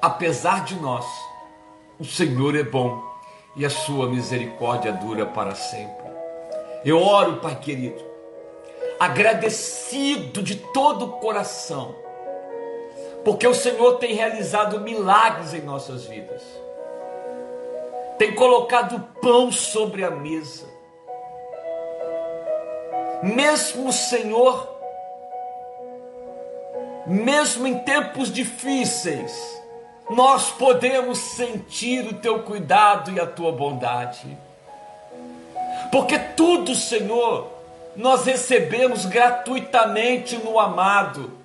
apesar 0.00 0.64
de 0.64 0.76
nós, 0.76 1.04
o 1.98 2.04
Senhor 2.04 2.54
é 2.54 2.62
bom 2.62 3.02
e 3.56 3.66
a 3.66 3.70
sua 3.70 4.08
misericórdia 4.08 4.92
dura 4.92 5.26
para 5.26 5.54
sempre. 5.54 6.06
Eu 6.84 7.02
oro, 7.02 7.38
Pai 7.38 7.56
querido, 7.56 8.04
agradecido 9.00 10.42
de 10.42 10.54
todo 10.54 11.06
o 11.06 11.12
coração, 11.12 11.94
porque 13.28 13.46
o 13.46 13.52
Senhor 13.52 13.98
tem 13.98 14.14
realizado 14.14 14.80
milagres 14.80 15.52
em 15.52 15.60
nossas 15.60 16.06
vidas, 16.06 16.40
tem 18.16 18.34
colocado 18.34 19.06
pão 19.20 19.52
sobre 19.52 20.02
a 20.02 20.10
mesa, 20.10 20.64
mesmo 23.22 23.92
Senhor, 23.92 24.66
mesmo 27.06 27.66
em 27.66 27.80
tempos 27.80 28.32
difíceis, 28.32 29.62
nós 30.08 30.50
podemos 30.52 31.18
sentir 31.18 32.06
o 32.06 32.14
teu 32.14 32.44
cuidado 32.44 33.10
e 33.10 33.20
a 33.20 33.26
tua 33.26 33.52
bondade. 33.52 34.38
Porque 35.92 36.18
tudo, 36.18 36.74
Senhor, 36.74 37.46
nós 37.94 38.24
recebemos 38.24 39.04
gratuitamente 39.04 40.38
no 40.38 40.58
amado. 40.58 41.37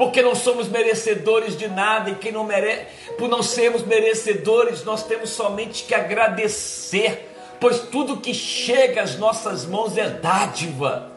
Porque 0.00 0.22
não 0.22 0.34
somos 0.34 0.66
merecedores 0.66 1.54
de 1.58 1.68
nada 1.68 2.08
e 2.08 2.14
quem 2.14 2.32
não 2.32 2.42
merece, 2.42 2.86
por 3.18 3.28
não 3.28 3.42
sermos 3.42 3.82
merecedores, 3.84 4.82
nós 4.82 5.02
temos 5.04 5.28
somente 5.28 5.84
que 5.84 5.94
agradecer, 5.94 7.30
pois 7.60 7.80
tudo 7.80 8.16
que 8.16 8.32
chega 8.32 9.02
às 9.02 9.18
nossas 9.18 9.66
mãos 9.66 9.98
é 9.98 10.08
dádiva. 10.08 11.12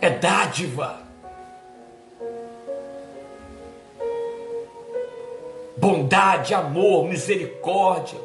É 0.00 0.08
dádiva. 0.08 1.00
Bondade, 5.76 6.54
amor, 6.54 7.06
misericórdia, 7.06 8.18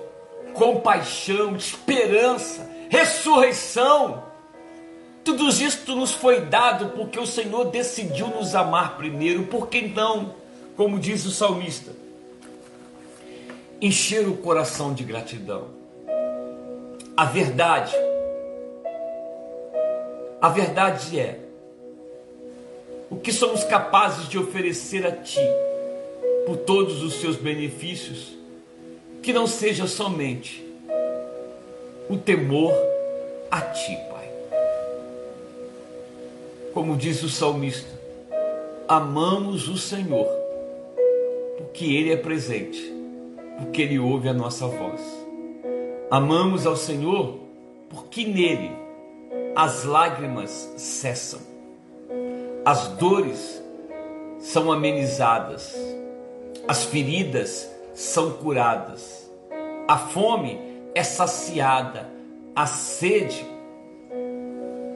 compaixão, 0.54 1.58
esperança, 1.58 2.65
ressurreição. 2.89 4.28
Tudo 5.29 5.47
isto 5.47 5.95
nos 5.95 6.11
foi 6.11 6.41
dado 6.41 6.87
porque 6.97 7.19
o 7.19 7.25
Senhor 7.27 7.65
decidiu 7.65 8.29
nos 8.29 8.55
amar 8.55 8.97
primeiro, 8.97 9.43
porque 9.43 9.77
então, 9.77 10.33
como 10.75 10.97
diz 10.97 11.23
o 11.23 11.29
salmista, 11.29 11.91
encher 13.79 14.27
o 14.27 14.37
coração 14.37 14.91
de 14.91 15.03
gratidão. 15.03 15.67
A 17.15 17.25
verdade, 17.25 17.95
a 20.41 20.49
verdade 20.49 21.19
é 21.19 21.39
o 23.07 23.17
que 23.17 23.31
somos 23.31 23.63
capazes 23.63 24.27
de 24.27 24.39
oferecer 24.39 25.05
a 25.05 25.11
Ti 25.11 25.39
por 26.47 26.57
todos 26.57 27.03
os 27.03 27.21
seus 27.21 27.35
benefícios, 27.35 28.35
que 29.21 29.31
não 29.31 29.45
seja 29.45 29.85
somente 29.85 30.65
o 32.09 32.17
temor 32.17 32.73
a 33.51 33.61
ti. 33.61 34.09
Como 36.73 36.95
diz 36.95 37.23
o 37.23 37.29
salmista, 37.29 37.89
amamos 38.88 39.67
o 39.67 39.77
Senhor, 39.77 40.27
porque 41.58 41.86
Ele 41.86 42.13
é 42.13 42.17
presente, 42.17 42.93
porque 43.58 43.82
Ele 43.82 43.97
ouve 43.97 44.29
a 44.29 44.34
nossa 44.34 44.67
voz. 44.67 45.01
Amamos 46.12 46.67
ao 46.67 46.75
Senhor, 46.75 47.39
porque 47.89 48.23
nele 48.23 48.71
as 49.55 49.84
lágrimas 49.84 50.71
cessam, 50.77 51.39
as 52.63 52.88
dores 52.89 53.62
são 54.38 54.71
amenizadas, 54.71 55.75
as 56.67 56.86
feridas 56.86 57.69
são 57.95 58.32
curadas, 58.34 59.29
a 59.88 59.97
fome 59.97 60.60
é 60.93 61.03
saciada, 61.03 62.08
a 62.55 62.67
sede 62.67 63.43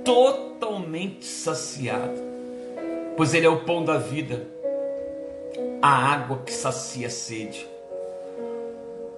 totalmente 0.03 1.25
saciada, 1.25 2.21
pois 3.15 3.33
Ele 3.33 3.45
é 3.45 3.49
o 3.49 3.61
pão 3.61 3.83
da 3.83 3.97
vida, 3.97 4.47
a 5.81 6.13
água 6.13 6.41
que 6.45 6.53
sacia 6.53 7.07
a 7.07 7.09
sede. 7.09 7.67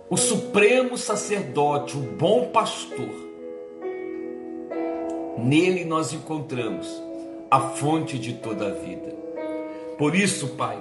O 0.10 0.18
supremo 0.18 0.98
sacerdote, 0.98 1.98
o 1.98 2.02
bom 2.02 2.50
pastor, 2.50 3.10
nele 5.38 5.84
nós 5.84 6.14
encontramos 6.14 6.88
a 7.50 7.60
fonte 7.60 8.18
de 8.18 8.34
toda 8.34 8.68
a 8.68 8.72
vida. 8.72 9.16
Por 9.98 10.16
isso, 10.16 10.50
Pai, 10.50 10.78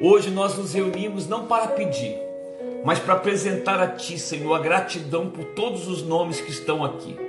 hoje 0.00 0.30
nós 0.30 0.56
nos 0.56 0.74
reunimos 0.74 1.28
não 1.28 1.46
para 1.46 1.68
pedir, 1.68 2.16
mas 2.84 2.98
para 2.98 3.14
apresentar 3.14 3.80
a 3.80 3.88
Ti, 3.88 4.18
Senhor, 4.18 4.54
a 4.54 4.58
gratidão 4.58 5.30
por 5.30 5.44
todos 5.46 5.88
os 5.88 6.02
nomes 6.02 6.40
que 6.40 6.50
estão 6.50 6.84
aqui. 6.84 7.25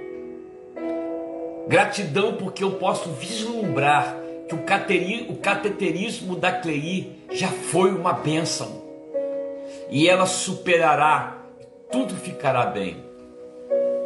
Gratidão 1.67 2.33
porque 2.33 2.63
eu 2.63 2.71
posso 2.71 3.09
vislumbrar 3.11 4.15
que 4.47 4.55
o 4.55 5.35
cateterismo 5.37 6.35
da 6.35 6.51
Clei 6.51 7.11
já 7.31 7.49
foi 7.49 7.91
uma 7.91 8.13
bênção 8.13 8.81
e 9.89 10.07
ela 10.07 10.25
superará, 10.25 11.37
tudo 11.91 12.15
ficará 12.15 12.65
bem, 12.65 12.97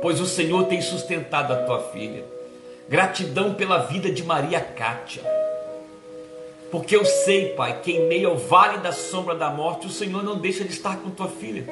pois 0.01 0.19
o 0.19 0.25
Senhor 0.25 0.65
tem 0.65 0.81
sustentado 0.81 1.53
a 1.53 1.63
tua 1.63 1.79
filha. 1.91 2.23
Gratidão 2.89 3.53
pela 3.53 3.77
vida 3.77 4.11
de 4.11 4.23
Maria 4.23 4.59
Cátia 4.59 5.21
porque 6.71 6.95
eu 6.95 7.03
sei, 7.03 7.49
Pai, 7.49 7.81
que 7.81 7.91
em 7.91 8.07
meio 8.07 8.29
ao 8.29 8.37
vale 8.37 8.77
da 8.77 8.93
sombra 8.93 9.35
da 9.35 9.49
morte, 9.49 9.87
o 9.87 9.89
Senhor 9.89 10.23
não 10.23 10.39
deixa 10.39 10.63
de 10.63 10.71
estar 10.71 10.95
com 11.01 11.09
tua 11.09 11.27
filha. 11.27 11.65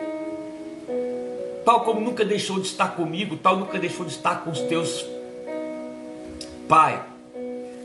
Tal 1.64 1.86
como 1.86 2.02
nunca 2.02 2.26
deixou 2.26 2.60
de 2.60 2.68
estar 2.68 2.90
comigo, 2.96 3.38
tal 3.38 3.56
nunca 3.56 3.80
deixou 3.80 4.06
de 4.06 4.12
estar 4.12 4.44
com 4.44 4.52
os 4.52 4.60
teus. 4.60 5.06
Pai, 6.70 7.04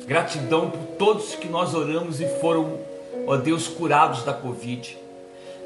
gratidão 0.07 0.71
por 0.71 0.85
todos 0.99 1.35
que 1.35 1.49
nós 1.49 1.73
oramos 1.73 2.21
e 2.21 2.29
foram, 2.39 2.79
ó 3.27 3.35
Deus, 3.35 3.67
curados 3.67 4.25
da 4.25 4.35
Covid. 4.35 4.99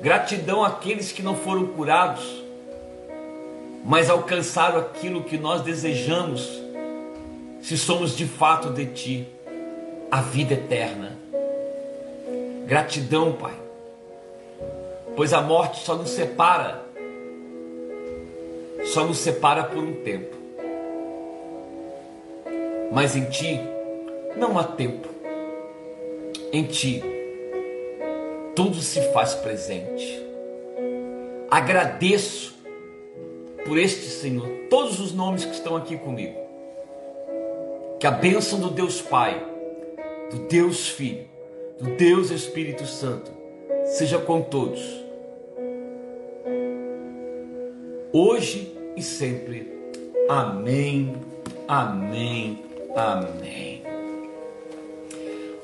Gratidão 0.00 0.64
àqueles 0.64 1.10
que 1.10 1.20
não 1.20 1.34
foram 1.34 1.66
curados, 1.66 2.44
mas 3.84 4.08
alcançaram 4.08 4.78
aquilo 4.78 5.24
que 5.24 5.36
nós 5.36 5.62
desejamos, 5.62 6.48
se 7.60 7.76
somos 7.76 8.16
de 8.16 8.24
fato 8.24 8.70
de 8.70 8.86
Ti, 8.86 9.28
a 10.08 10.20
vida 10.20 10.54
eterna. 10.54 11.18
Gratidão, 12.66 13.32
Pai, 13.32 13.54
pois 15.16 15.32
a 15.32 15.40
morte 15.40 15.84
só 15.84 15.96
nos 15.96 16.10
separa, 16.10 16.84
só 18.84 19.04
nos 19.04 19.18
separa 19.18 19.64
por 19.64 19.82
um 19.82 20.04
tempo, 20.04 20.37
mas 22.90 23.16
em 23.16 23.24
Ti 23.26 23.60
não 24.36 24.58
há 24.58 24.64
tempo, 24.64 25.08
em 26.52 26.64
Ti 26.64 27.02
tudo 28.54 28.76
se 28.76 29.00
faz 29.12 29.34
presente. 29.34 30.26
Agradeço 31.50 32.56
por 33.64 33.78
este 33.78 34.06
Senhor, 34.06 34.48
todos 34.68 35.00
os 35.00 35.12
nomes 35.12 35.44
que 35.44 35.54
estão 35.54 35.76
aqui 35.76 35.96
comigo. 35.96 36.36
Que 38.00 38.06
a 38.06 38.10
bênção 38.10 38.60
do 38.60 38.70
Deus 38.70 39.00
Pai, 39.00 39.42
do 40.30 40.38
Deus 40.48 40.88
Filho 40.88 41.28
do 41.78 41.90
Deus 41.96 42.30
Espírito 42.30 42.84
Santo 42.86 43.30
seja 43.84 44.18
com 44.18 44.42
todos, 44.42 44.82
hoje 48.12 48.76
e 48.96 49.02
sempre. 49.02 49.72
Amém, 50.28 51.14
amém, 51.66 52.64
amém. 52.98 53.82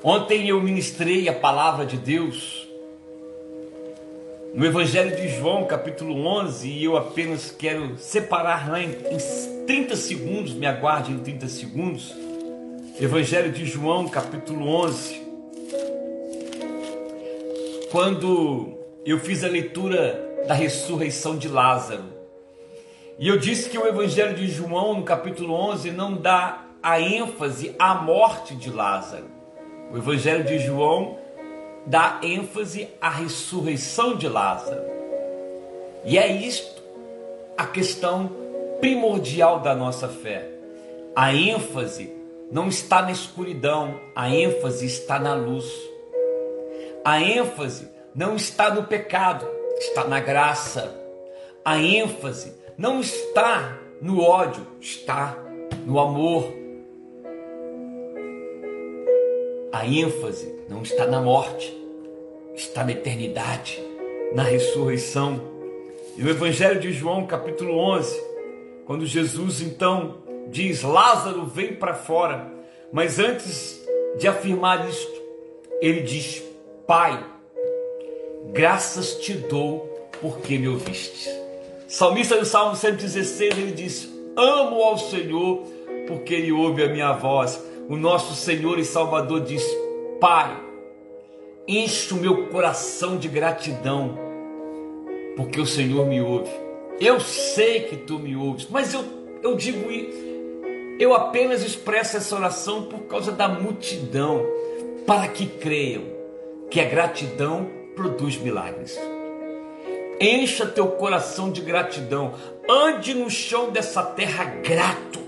Ontem 0.03 0.49
eu 0.49 0.63
ministrei 0.63 1.29
a 1.29 1.33
palavra 1.33 1.85
de 1.85 1.97
Deus 1.97 2.69
no 4.55 4.65
Evangelho 4.65 5.17
de 5.17 5.29
João, 5.29 5.65
capítulo 5.65 6.27
11, 6.27 6.69
e 6.69 6.85
eu 6.85 6.97
apenas 6.97 7.51
quero 7.51 7.99
separar 7.99 8.71
lá 8.71 8.81
em, 8.81 8.91
em 8.91 9.67
30 9.67 9.97
segundos, 9.97 10.53
me 10.53 10.67
aguarde 10.67 11.11
em 11.11 11.19
30 11.19 11.49
segundos. 11.49 12.15
Evangelho 13.01 13.51
de 13.51 13.65
João, 13.65 14.09
capítulo 14.09 14.69
11 14.69 15.25
quando 17.95 18.77
eu 19.07 19.21
fiz 19.21 19.45
a 19.45 19.47
leitura 19.47 20.43
da 20.49 20.55
ressurreição 20.55 21.39
de 21.39 21.47
Lázaro. 21.47 22.03
E 23.17 23.29
eu 23.29 23.39
disse 23.39 23.71
que 23.71 23.79
o 23.79 23.87
Evangelho 23.87 24.35
de 24.35 24.49
João, 24.49 24.95
no 24.95 25.05
capítulo 25.05 25.55
11, 25.55 25.93
não 25.93 26.17
dá 26.17 26.64
a 26.85 27.01
ênfase 27.01 27.75
à 27.79 27.95
morte 27.95 28.55
de 28.55 28.71
Lázaro. 28.71 29.25
O 29.91 29.97
Evangelho 29.97 30.45
de 30.45 30.59
João 30.59 31.17
dá 31.87 32.21
ênfase 32.23 32.89
à 33.01 33.09
ressurreição 33.09 34.19
de 34.19 34.29
Lázaro. 34.29 34.83
E 36.05 36.19
é 36.19 36.31
isto 36.31 36.83
a 37.57 37.65
questão 37.67 38.31
primordial 38.81 39.61
da 39.61 39.75
nossa 39.75 40.09
fé. 40.09 40.47
A 41.17 41.33
ênfase 41.33 42.13
não 42.53 42.69
está 42.69 43.01
na 43.01 43.13
escuridão, 43.13 43.99
a 44.15 44.29
ênfase 44.29 44.85
está 44.85 45.19
na 45.19 45.35
luz. 45.35 45.65
A 47.03 47.19
ênfase 47.19 47.89
não 48.15 48.37
está 48.37 48.69
no 48.69 48.85
pecado, 48.85 49.49
está 49.79 50.05
na 50.05 50.21
graça. 50.21 50.95
A 51.65 51.79
ênfase 51.79 52.53
não 52.77 53.01
está 53.01 53.79
no 54.03 54.21
ódio, 54.21 54.67
está 54.83 55.35
no 55.87 55.99
amor. 55.99 56.64
A 59.75 59.85
ênfase 59.85 60.55
não 60.69 60.83
está 60.83 61.05
na 61.05 61.21
morte, 61.21 61.77
está 62.55 62.85
na 62.85 62.93
eternidade, 62.93 63.83
na 64.33 64.45
ressurreição. 64.45 65.41
E 66.17 66.23
o 66.23 66.31
Evangelho 66.31 66.79
de 66.79 66.93
João, 66.93 67.27
capítulo 67.27 67.77
11, 67.77 68.23
quando 68.87 69.05
Jesus 69.05 69.61
então 69.61 70.19
diz: 70.47 70.85
Lázaro, 70.85 71.45
vem 71.47 71.75
para 71.75 71.93
fora. 71.93 72.53
Mas 72.93 73.19
antes 73.19 73.85
de 74.17 74.29
afirmar 74.29 74.89
isto, 74.89 75.21
ele 75.81 76.03
diz: 76.03 76.41
Pai, 76.87 77.27
graças 78.53 79.17
te 79.17 79.33
dou 79.33 80.09
porque 80.21 80.57
me 80.57 80.69
ouviste. 80.69 81.29
Salmista 81.89 82.39
do 82.39 82.47
Salmo 82.47 82.77
116, 82.77 83.59
ele 83.59 83.73
diz: 83.73 84.09
Amo 84.37 84.81
ao 84.81 84.97
Senhor 84.97 85.65
porque 86.07 86.33
ele 86.33 86.53
ouve 86.53 86.85
a 86.85 86.89
minha 86.89 87.13
voz. 87.15 87.74
O 87.89 87.97
nosso 87.97 88.35
Senhor 88.35 88.79
e 88.79 88.85
Salvador 88.85 89.41
diz: 89.41 89.65
Pai, 90.21 90.57
enche 91.67 92.13
o 92.15 92.17
meu 92.17 92.49
coração 92.49 93.17
de 93.17 93.29
gratidão 93.29 94.25
porque 95.37 95.61
o 95.61 95.67
Senhor 95.67 96.07
me 96.07 96.21
ouve. 96.21 96.51
Eu 97.01 97.21
sei 97.21 97.81
que 97.81 97.97
tu 97.97 98.19
me 98.19 98.37
ouves, 98.37 98.69
mas 98.71 98.95
eu, 98.95 99.05
eu 99.43 99.57
digo 99.57 99.91
eu 100.99 101.13
apenas 101.13 101.65
expresso 101.65 102.17
essa 102.17 102.37
oração 102.37 102.85
por 102.85 103.01
causa 103.01 103.33
da 103.33 103.49
multidão, 103.49 104.47
para 105.05 105.27
que 105.29 105.47
creiam 105.47 106.05
que 106.71 106.81
a 106.81 106.85
gratidão 106.85 107.69
produz 107.97 108.37
milagres. 108.37 108.99
Encha 110.21 110.67
teu 110.67 110.87
coração 110.93 111.51
de 111.51 111.61
gratidão, 111.61 112.33
ande 112.71 113.13
no 113.13 113.29
chão 113.29 113.71
dessa 113.71 114.03
terra 114.03 114.45
grato. 114.45 115.24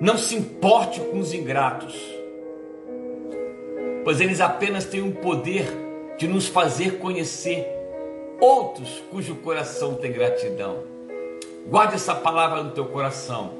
Não 0.00 0.16
se 0.16 0.34
importe 0.34 0.98
com 0.98 1.18
os 1.18 1.34
ingratos, 1.34 1.94
pois 4.02 4.18
eles 4.18 4.40
apenas 4.40 4.86
têm 4.86 5.02
o 5.02 5.12
poder 5.12 5.66
de 6.16 6.26
nos 6.26 6.46
fazer 6.48 6.98
conhecer 6.98 7.66
outros 8.40 9.02
cujo 9.10 9.34
coração 9.36 9.96
tem 9.96 10.10
gratidão. 10.10 10.78
Guarde 11.66 11.96
essa 11.96 12.14
palavra 12.14 12.62
no 12.62 12.70
teu 12.70 12.86
coração. 12.86 13.52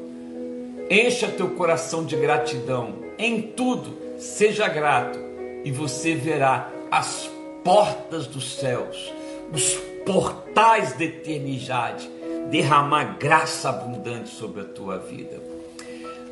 Encha 0.91 1.29
teu 1.29 1.51
coração 1.51 2.07
de 2.07 2.17
gratidão. 2.17 2.95
Em 3.19 3.43
tudo, 3.43 3.95
seja 4.19 4.67
grato 4.67 5.19
e 5.63 5.71
você 5.71 6.15
verá 6.15 6.71
as 6.91 7.31
portas 7.63 8.27
dos 8.27 8.57
céus, 8.57 9.13
os 9.53 9.75
portais 10.07 10.95
da 10.95 11.05
eternidade 11.05 12.11
derramar 12.51 13.19
graça 13.19 13.69
abundante 13.69 14.31
sobre 14.31 14.63
a 14.63 14.65
tua 14.65 14.97
vida. 14.97 15.50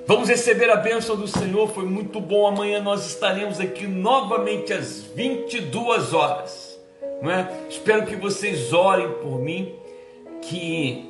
Vamos 0.08 0.30
receber 0.30 0.70
a 0.70 0.76
bênção 0.76 1.16
do 1.16 1.28
Senhor, 1.28 1.68
foi 1.68 1.84
muito 1.84 2.18
bom. 2.18 2.46
Amanhã 2.46 2.80
nós 2.80 3.04
estaremos 3.04 3.60
aqui 3.60 3.86
novamente 3.86 4.72
às 4.72 5.02
22 5.02 6.14
horas. 6.14 6.80
Não 7.20 7.30
é? 7.30 7.46
Espero 7.68 8.06
que 8.06 8.16
vocês 8.16 8.72
orem 8.72 9.12
por 9.20 9.38
mim, 9.38 9.74
que 10.40 11.06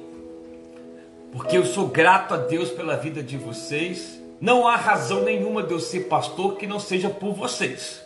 porque 1.31 1.57
eu 1.57 1.65
sou 1.65 1.87
grato 1.87 2.35
a 2.35 2.39
Deus 2.39 2.71
pela 2.71 2.97
vida 2.97 3.23
de 3.23 3.37
vocês. 3.37 4.21
Não 4.41 4.67
há 4.67 4.75
razão 4.75 5.23
nenhuma 5.23 5.63
de 5.63 5.75
eu 5.75 5.79
ser 5.79 6.09
pastor 6.09 6.57
que 6.57 6.67
não 6.67 6.81
seja 6.81 7.09
por 7.09 7.33
vocês, 7.35 8.05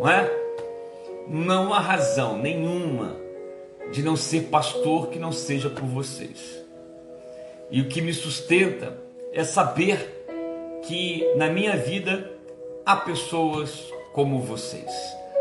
não 0.00 0.08
é? 0.08 0.32
Não 1.28 1.74
há 1.74 1.78
razão 1.78 2.38
nenhuma 2.38 3.14
de 3.92 4.02
não 4.02 4.16
ser 4.16 4.44
pastor 4.44 5.08
que 5.08 5.18
não 5.18 5.32
seja 5.32 5.68
por 5.68 5.84
vocês. 5.84 6.64
E 7.70 7.82
o 7.82 7.88
que 7.88 8.00
me 8.00 8.14
sustenta 8.14 9.04
é 9.30 9.44
saber 9.44 10.13
que 10.86 11.24
na 11.36 11.48
minha 11.48 11.76
vida 11.76 12.30
há 12.84 12.96
pessoas 12.96 13.92
como 14.12 14.40
vocês. 14.40 14.90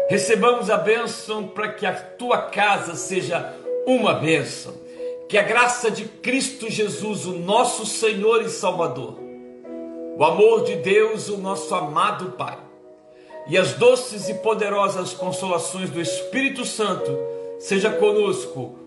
Recebamos 0.09 0.69
a 0.69 0.77
bênção 0.77 1.47
para 1.47 1.71
que 1.71 1.85
a 1.85 1.93
tua 1.93 2.43
casa 2.43 2.95
seja 2.95 3.53
uma 3.85 4.13
bênção 4.13 4.83
que 5.33 5.37
a 5.39 5.41
graça 5.41 5.89
de 5.89 6.05
Cristo 6.05 6.69
Jesus, 6.69 7.25
o 7.25 7.33
nosso 7.39 7.87
Senhor 7.87 8.43
e 8.43 8.49
Salvador, 8.49 9.17
o 10.15 10.23
amor 10.23 10.63
de 10.63 10.75
Deus, 10.75 11.27
o 11.27 11.37
nosso 11.37 11.73
amado 11.73 12.33
Pai, 12.33 12.59
e 13.47 13.57
as 13.57 13.73
doces 13.73 14.29
e 14.29 14.35
poderosas 14.35 15.11
consolações 15.11 15.89
do 15.89 15.99
Espírito 15.99 16.63
Santo 16.63 17.17
seja 17.57 17.89
conosco 17.89 18.77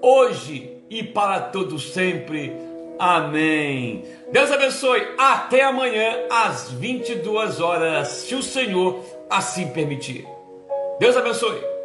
hoje 0.00 0.76
e 0.88 1.02
para 1.02 1.40
todo 1.40 1.76
sempre. 1.76 2.52
Amém. 2.98 4.04
Deus 4.32 4.50
abençoe. 4.50 5.06
Até 5.18 5.62
amanhã 5.62 6.26
às 6.30 6.70
22 6.70 7.60
horas, 7.60 8.08
se 8.08 8.34
o 8.34 8.42
Senhor 8.42 9.04
assim 9.28 9.68
permitir. 9.68 10.26
Deus 10.98 11.16
abençoe. 11.16 11.75